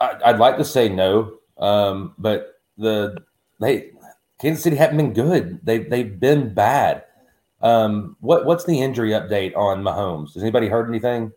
[0.00, 3.22] I'd like to say no, um, but the
[3.60, 3.90] they
[4.40, 5.60] Kansas City haven't been good.
[5.62, 7.04] They they've been bad.
[7.60, 10.32] Um, what what's the injury update on Mahomes?
[10.32, 11.30] Has anybody heard anything?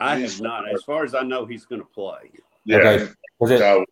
[0.00, 0.72] I have not.
[0.72, 2.30] As far as I know, he's going to play.
[2.66, 2.78] Yeah.
[2.78, 3.12] Okay.
[3.40, 3.88] It,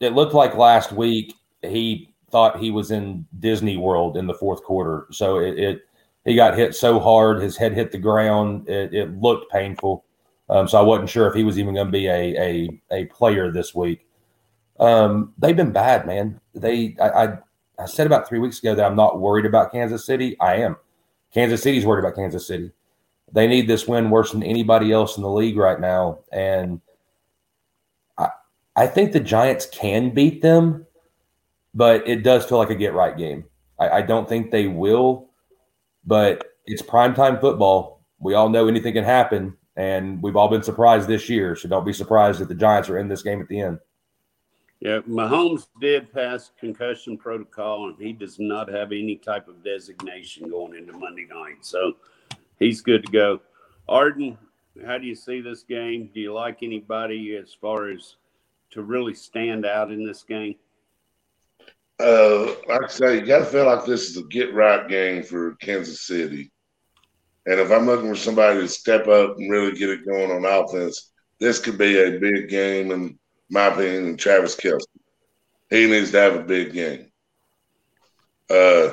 [0.00, 4.62] it looked like last week he thought he was in Disney World in the fourth
[4.62, 5.06] quarter.
[5.10, 5.82] So it, it
[6.24, 8.68] he got hit so hard, his head hit the ground.
[8.68, 10.04] It, it looked painful.
[10.48, 13.04] Um, so I wasn't sure if he was even going to be a, a a
[13.06, 14.06] player this week.
[14.78, 16.40] Um, they've been bad, man.
[16.54, 17.38] They I, I,
[17.78, 20.38] I said about three weeks ago that I'm not worried about Kansas City.
[20.40, 20.76] I am.
[21.32, 22.70] Kansas City's worried about Kansas City.
[23.32, 26.80] They need this win worse than anybody else in the league right now, and
[28.76, 30.86] I think the Giants can beat them,
[31.74, 33.44] but it does feel like a get right game.
[33.78, 35.30] I, I don't think they will,
[36.04, 38.04] but it's primetime football.
[38.18, 41.54] We all know anything can happen and we've all been surprised this year.
[41.54, 43.78] So don't be surprised if the Giants are in this game at the end.
[44.80, 50.50] Yeah, Mahomes did pass concussion protocol, and he does not have any type of designation
[50.50, 51.58] going into Monday night.
[51.62, 51.96] So
[52.58, 53.40] he's good to go.
[53.88, 54.36] Arden,
[54.84, 56.10] how do you see this game?
[56.12, 58.16] Do you like anybody as far as
[58.70, 60.56] to really stand out in this game?
[61.98, 65.22] Uh, like I say, you got to feel like this is a get right game
[65.22, 66.52] for Kansas City.
[67.46, 70.44] And if I'm looking for somebody to step up and really get it going on
[70.44, 73.18] offense, this could be a big game, in
[73.50, 74.80] my opinion, in Travis Kelce.
[75.70, 77.10] He needs to have a big game.
[78.50, 78.90] Uh,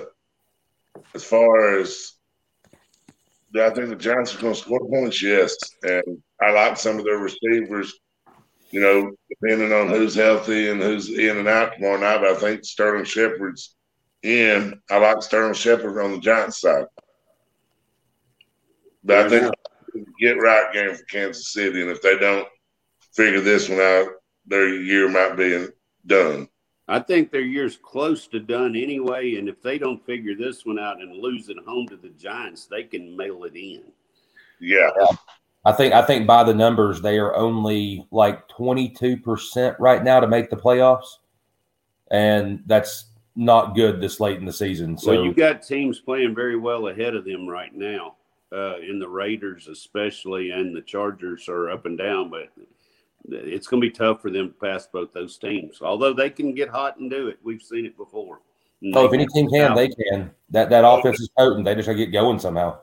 [1.14, 2.14] as far as
[3.56, 5.56] I think the Giants are going to score points, yes.
[5.84, 7.94] And I like some of their receivers,
[8.74, 12.22] you know, depending on who's healthy and who's in and out tomorrow night.
[12.22, 13.76] But I think Sterling Shepard's
[14.24, 14.82] in.
[14.90, 16.88] I like Sterling Shepard on the Giants side.
[19.04, 19.54] But I think
[20.20, 22.48] get right game for Kansas City, and if they don't
[23.16, 24.08] figure this one out,
[24.48, 25.68] their year might be
[26.08, 26.48] done.
[26.88, 29.36] I think their year's close to done anyway.
[29.36, 32.66] And if they don't figure this one out and lose at home to the Giants,
[32.66, 33.84] they can mail it in.
[34.60, 34.90] Yeah.
[35.66, 40.28] I think I think by the numbers they are only like 22% right now to
[40.28, 41.18] make the playoffs.
[42.12, 44.98] And that's not good this late in the season.
[44.98, 48.16] So well, you got teams playing very well ahead of them right now.
[48.52, 52.50] Uh, in the Raiders, especially, and the Chargers are up and down, but
[53.28, 55.82] it's going to be tough for them to pass both those teams.
[55.82, 58.42] Although they can get hot and do it, we've seen it before.
[58.94, 59.76] oh, if any team can, out.
[59.76, 60.30] they can.
[60.52, 61.66] That that offense is potent.
[61.66, 62.78] They just got to get going somehow.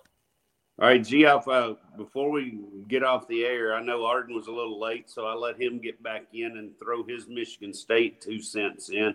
[0.80, 2.58] All right, Geoff, uh, before we
[2.88, 5.78] get off the air, I know Arden was a little late, so I let him
[5.78, 9.14] get back in and throw his Michigan State two cents in.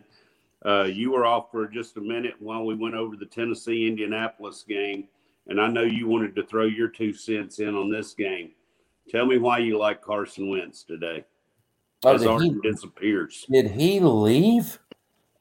[0.63, 4.63] Uh, you were off for just a minute while we went over the Tennessee Indianapolis
[4.67, 5.07] game,
[5.47, 8.51] and I know you wanted to throw your two cents in on this game.
[9.09, 11.25] Tell me why you like Carson Wentz today.
[12.03, 13.43] Oh, As Arden he, disappears.
[13.49, 14.77] Did he leave?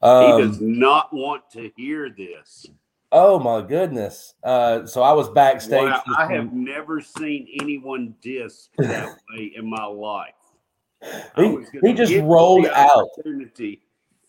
[0.01, 2.65] Um, he does not want to hear this.
[3.11, 4.33] Oh my goodness!
[4.43, 5.89] Uh, so I was backstage.
[5.89, 10.33] Wow, I have never seen anyone diss that way in my life.
[11.35, 13.09] He, he just rolled out.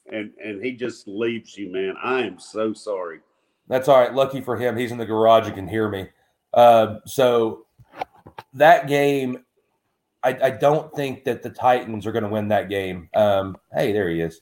[0.09, 1.95] And and he just leaves you, man.
[2.03, 3.21] I am so sorry.
[3.69, 4.15] That's all right.
[4.15, 6.09] Lucky for him, he's in the garage and can hear me.
[6.55, 7.67] Uh, so
[8.55, 9.45] that game,
[10.23, 13.09] I, I, don't think that the Titans are going to win that game.
[13.15, 14.41] Um, hey, there he is.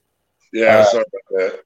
[0.53, 1.61] Yeah, uh, sorry about that.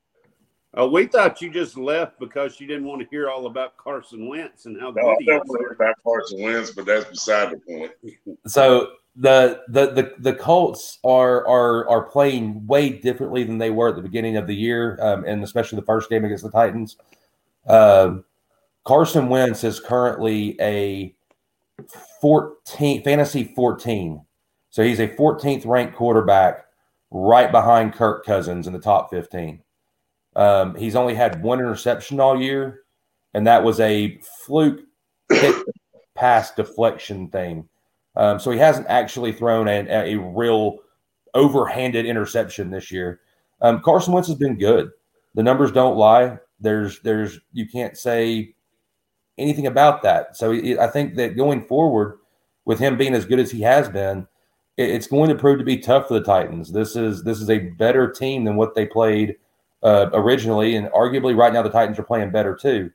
[0.76, 4.28] Uh, we thought you just left because you didn't want to hear all about Carson
[4.28, 5.40] Wentz and how no, good he is.
[5.70, 7.92] about Carson Wentz, but that's beside the point.
[8.46, 13.88] So the the the, the Colts are are are playing way differently than they were
[13.88, 16.96] at the beginning of the year, um, and especially the first game against the Titans.
[17.66, 18.18] Uh,
[18.84, 21.14] Carson Wentz is currently a
[22.20, 24.24] 14 fantasy 14.
[24.70, 26.66] So he's a 14th ranked quarterback
[27.10, 29.62] right behind Kirk Cousins in the top 15.
[30.38, 32.82] Um, he's only had one interception all year,
[33.34, 34.80] and that was a fluke
[36.14, 37.68] pass deflection thing.
[38.16, 40.78] Um, so he hasn't actually thrown a, a, real
[41.34, 43.20] overhanded interception this year.
[43.60, 44.90] Um, Carson Wentz has been good.
[45.34, 46.38] The numbers don't lie.
[46.58, 48.54] There's, there's, you can't say
[49.36, 50.36] anything about that.
[50.36, 52.18] So I think that going forward,
[52.64, 54.28] with him being as good as he has been,
[54.76, 56.70] it's going to prove to be tough for the Titans.
[56.70, 59.36] This is this is a better team than what they played
[59.82, 62.90] uh, originally, and arguably right now the Titans are playing better too.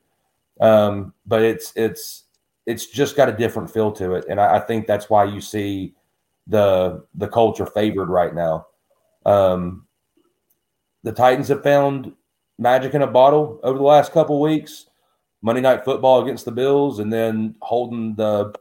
[0.60, 2.24] Um, but it's it's
[2.66, 5.42] it's just got a different feel to it, and I, I, think that's why you
[5.42, 5.94] see
[6.48, 8.68] the the culture favored right now.
[9.26, 9.88] Um,
[11.04, 12.14] the Titans have found
[12.60, 14.88] magic in a bottle over the last couple weeks.
[15.42, 18.54] Monday Night Football against the Bills, and then holding the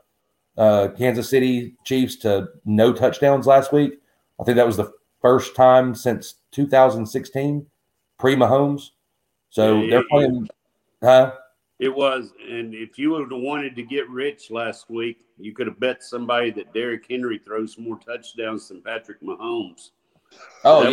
[0.57, 4.01] uh, Kansas City Chiefs to no touchdowns last week.
[4.41, 7.67] I think that was the first time since 2016
[8.23, 8.91] pre Mahomes.
[9.51, 10.49] So yeah, they're playing,
[11.03, 11.33] huh?
[11.81, 15.67] It was, and if you would have wanted to get rich last week, you could
[15.67, 19.91] have bet somebody that Derrick Henry throws more touchdowns than Patrick Mahomes.
[20.65, 20.93] Oh that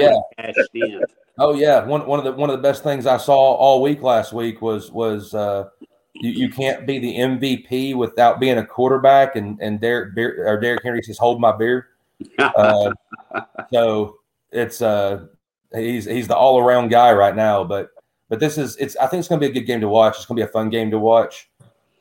[0.74, 1.00] yeah,
[1.38, 1.86] oh yeah.
[1.86, 4.64] One one of the one of the best things I saw all week last week
[4.64, 5.70] was was uh,
[6.16, 10.82] you, you can't be the MVP without being a quarterback, and and Derrick or Derrick
[10.84, 11.90] Henry says, "Hold my beer."
[12.40, 12.92] Uh,
[13.72, 14.18] so
[14.52, 15.28] it's uh
[15.74, 17.64] he's he's the all around guy right now.
[17.64, 17.90] But
[18.30, 20.18] but this is it's I think it's going to be a good game to watch.
[20.18, 21.50] It's going to be a fun game to watch.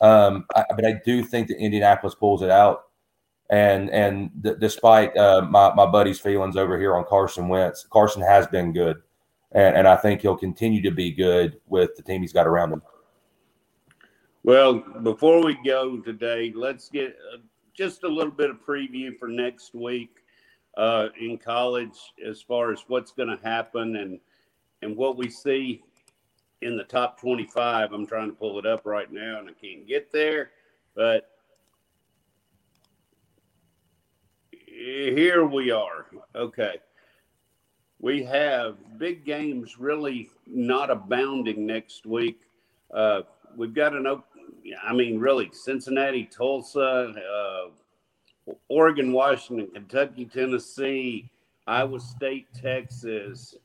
[0.01, 2.85] Um, I, but I do think that Indianapolis pulls it out.
[3.51, 4.31] And and
[4.61, 9.01] despite uh, my my buddy's feelings over here on Carson Wentz, Carson has been good,
[9.53, 12.75] and, and I think he'll continue to be good with the team he's got around
[12.75, 12.83] him.
[14.45, 17.39] Well, before we go today, let's get uh,
[17.75, 20.18] just a little bit of preview for next week
[20.79, 24.21] uh, in college as far as what's going to happen and
[24.81, 25.83] and what we see
[26.63, 27.93] in the top 25.
[27.93, 30.51] I'm trying to pull it up right now and I can't get there,
[30.95, 31.31] but
[34.67, 36.07] here we are.
[36.35, 36.77] Okay.
[37.99, 42.43] We have big games really not abounding next week.
[42.95, 43.23] Uh,
[43.57, 44.07] we've got an,
[44.85, 47.71] I mean, really, Cincinnati, Tulsa, uh,
[48.69, 51.31] Oregon, Washington, Kentucky, Tennessee,
[51.67, 53.57] Iowa State, Texas.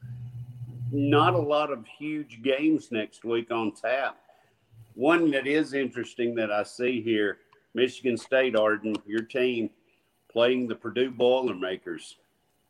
[0.92, 4.18] Not a lot of huge games next week on tap.
[4.96, 7.40] One that is interesting that I see here
[7.74, 9.70] Michigan State, Arden, your team
[10.32, 12.18] playing the Purdue Boilermakers,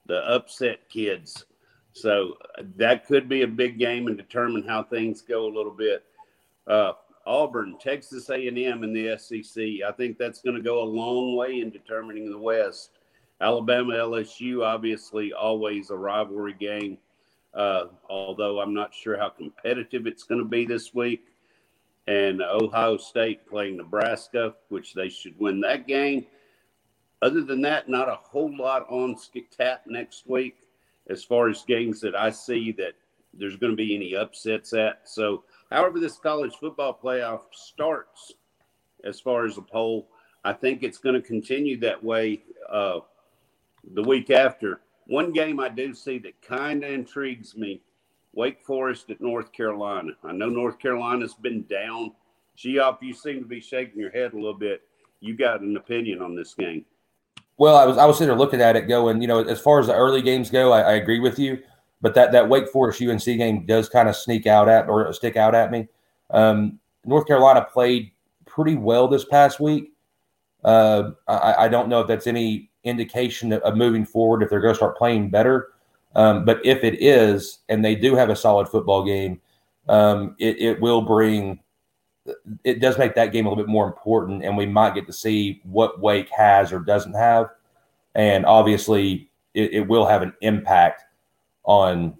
[0.05, 1.45] the upset kids.
[1.93, 2.37] So
[2.77, 6.03] that could be a big game and determine how things go a little bit.
[6.65, 6.93] Uh,
[7.25, 9.63] Auburn, Texas A&M in the SEC.
[9.87, 12.91] I think that's going to go a long way in determining the West.
[13.41, 16.97] Alabama LSU, obviously, always a rivalry game.
[17.53, 21.27] Uh, although I'm not sure how competitive it's going to be this week.
[22.07, 26.25] And Ohio State playing Nebraska, which they should win that game.
[27.21, 29.15] Other than that, not a whole lot on
[29.55, 30.57] tap next week
[31.09, 32.93] as far as games that I see that
[33.33, 35.01] there's going to be any upsets at.
[35.05, 35.43] So,
[35.73, 38.33] however, this college football playoff starts
[39.03, 40.07] as far as a poll,
[40.43, 42.99] I think it's going to continue that way uh,
[43.93, 44.81] the week after.
[45.07, 47.81] One game I do see that kind of intrigues me
[48.33, 50.11] Wake Forest at North Carolina.
[50.23, 52.13] I know North Carolina's been down.
[52.55, 54.81] Geoff, you seem to be shaking your head a little bit.
[55.19, 56.85] You got an opinion on this game?
[57.57, 59.79] Well, I was I was sitting there looking at it, going, you know, as far
[59.79, 61.61] as the early games go, I, I agree with you.
[62.03, 65.37] But that that Wake Forest UNC game does kind of sneak out at or stick
[65.37, 65.87] out at me.
[66.31, 68.11] Um, North Carolina played
[68.45, 69.93] pretty well this past week.
[70.65, 74.73] Uh, I, I, don't know if that's any indication of, moving forward if they're going
[74.73, 75.69] to start playing better.
[76.15, 79.41] Um, but if it is, and they do have a solid football game,
[79.87, 81.59] um, it, it will bring.
[82.63, 85.13] It does make that game a little bit more important, and we might get to
[85.13, 87.49] see what Wake has or doesn't have,
[88.15, 91.03] and obviously it, it will have an impact
[91.63, 92.17] on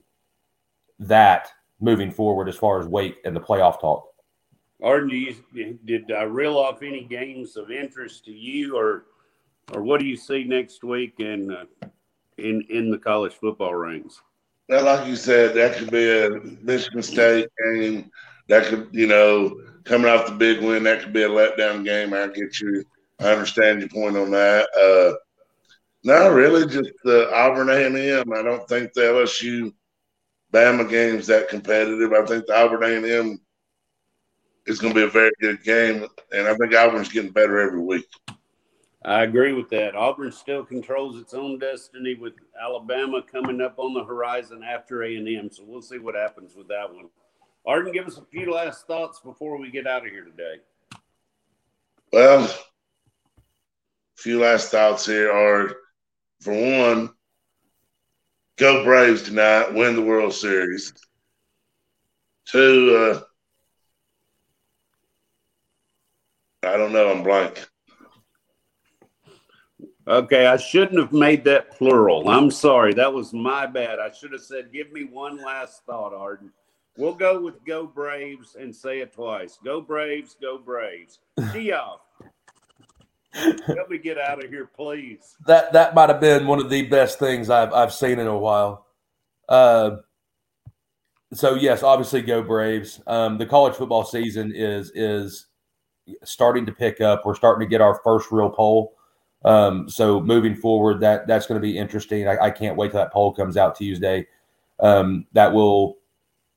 [0.99, 1.49] that
[1.79, 4.09] moving forward as far as weight and the playoff talk.
[4.81, 9.05] Arden, do you, did I reel off any games of interest to you, or
[9.73, 11.87] or what do you see next week in uh,
[12.37, 14.21] in in the college football ranks?
[14.67, 16.29] Well, like you said, that could be a
[16.61, 18.09] Michigan State game.
[18.49, 22.13] That could, you know, coming off the big win, that could be a letdown game.
[22.13, 22.83] I get you.
[23.19, 24.67] I understand your point on that.
[24.75, 25.15] Uh,
[26.03, 28.33] no, really, just the Auburn A and M.
[28.33, 29.73] I don't think the LSU
[30.51, 32.11] Bama game's that competitive.
[32.13, 33.41] I think the Auburn A and M
[34.65, 37.79] is going to be a very good game, and I think Auburn's getting better every
[37.79, 38.07] week.
[39.05, 39.95] I agree with that.
[39.95, 45.17] Auburn still controls its own destiny with Alabama coming up on the horizon after A
[45.17, 45.49] and M.
[45.51, 47.09] So we'll see what happens with that one.
[47.65, 50.55] Arden, give us a few last thoughts before we get out of here today.
[52.11, 53.41] Well, a
[54.15, 55.75] few last thoughts here are,
[56.43, 57.09] for one,
[58.57, 60.93] go Braves tonight, win the World Series.
[62.45, 63.21] Two, uh,
[66.67, 67.11] I don't know.
[67.11, 67.65] I'm blank.
[70.05, 72.29] Okay, I shouldn't have made that plural.
[72.29, 72.93] I'm sorry.
[72.93, 73.99] That was my bad.
[73.99, 76.51] I should have said, give me one last thought, Arden.
[76.97, 79.57] We'll go with go Braves and say it twice.
[79.63, 81.19] Go Braves, go Braves.
[81.53, 82.01] Geoff.
[83.67, 85.35] Let me get out of here, please.
[85.47, 88.37] That that might have been one of the best things I've I've seen in a
[88.37, 88.85] while.
[89.49, 89.97] Uh,
[91.33, 93.01] so yes, obviously go Braves.
[93.07, 95.47] Um, the college football season is is
[96.23, 97.25] starting to pick up.
[97.25, 98.95] We're starting to get our first real poll.
[99.45, 102.27] Um, so moving forward, that that's going to be interesting.
[102.27, 104.25] I, I, can't wait till that poll comes out Tuesday.
[104.79, 105.97] Um, that will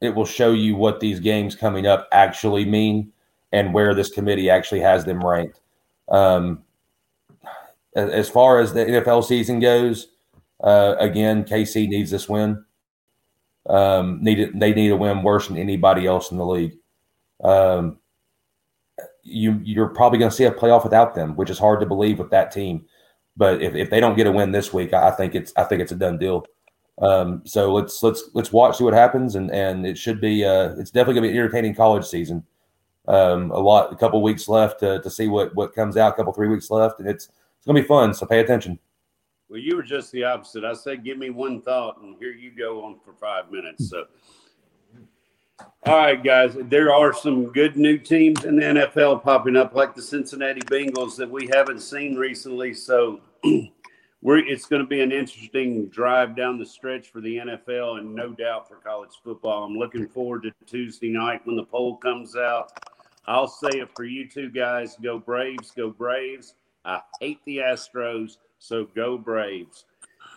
[0.01, 3.13] it will show you what these games coming up actually mean
[3.53, 5.61] and where this committee actually has them ranked.
[6.09, 6.63] Um,
[7.97, 10.09] as far as the NFL season goes,
[10.63, 12.65] uh, again, KC needs this win.
[13.69, 16.77] Um, need they need a win worse than anybody else in the league.
[17.43, 17.99] Um,
[19.23, 22.19] you you're probably going to see a playoff without them, which is hard to believe
[22.19, 22.87] with that team.
[23.37, 25.83] But if, if they don't get a win this week, I think it's I think
[25.83, 26.47] it's a done deal.
[27.03, 30.75] Um, so let's let's let's watch see what happens, and and it should be uh,
[30.79, 32.45] it's definitely going to be an entertaining college season.
[33.09, 36.15] Um, a lot, a couple weeks left to, to see what what comes out.
[36.15, 37.29] A couple three weeks left, and it's
[37.67, 38.15] it's to be fun.
[38.15, 38.79] So pay attention.
[39.49, 40.65] Well, you were just the opposite.
[40.65, 43.91] I said, give me one thought, and here you go on for five minutes.
[43.91, 44.05] So.
[45.85, 46.57] All right, guys.
[46.57, 51.17] There are some good new teams in the NFL popping up, like the Cincinnati Bengals
[51.17, 52.73] that we haven't seen recently.
[52.73, 53.21] So
[54.23, 58.15] we're it's going to be an interesting drive down the stretch for the NFL and
[58.15, 59.65] no doubt for college football.
[59.65, 62.71] I'm looking forward to Tuesday night when the poll comes out.
[63.27, 66.55] I'll say it for you two guys: Go Braves, go Braves.
[66.87, 69.85] I hate the Astros, so go Braves.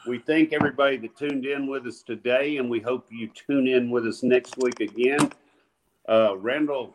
[0.08, 3.92] We thank everybody that tuned in with us today, and we hope you tune in
[3.92, 5.32] with us next week again.
[6.08, 6.92] Uh, Randall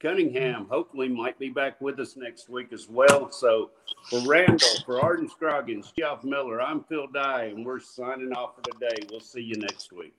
[0.00, 3.30] Cunningham hopefully might be back with us next week as well.
[3.30, 3.70] So
[4.08, 8.62] for Randall, for Arden Scroggins, Jeff Miller, I'm Phil Dye, and we're signing off for
[8.72, 9.06] today.
[9.08, 10.14] We'll see you next week.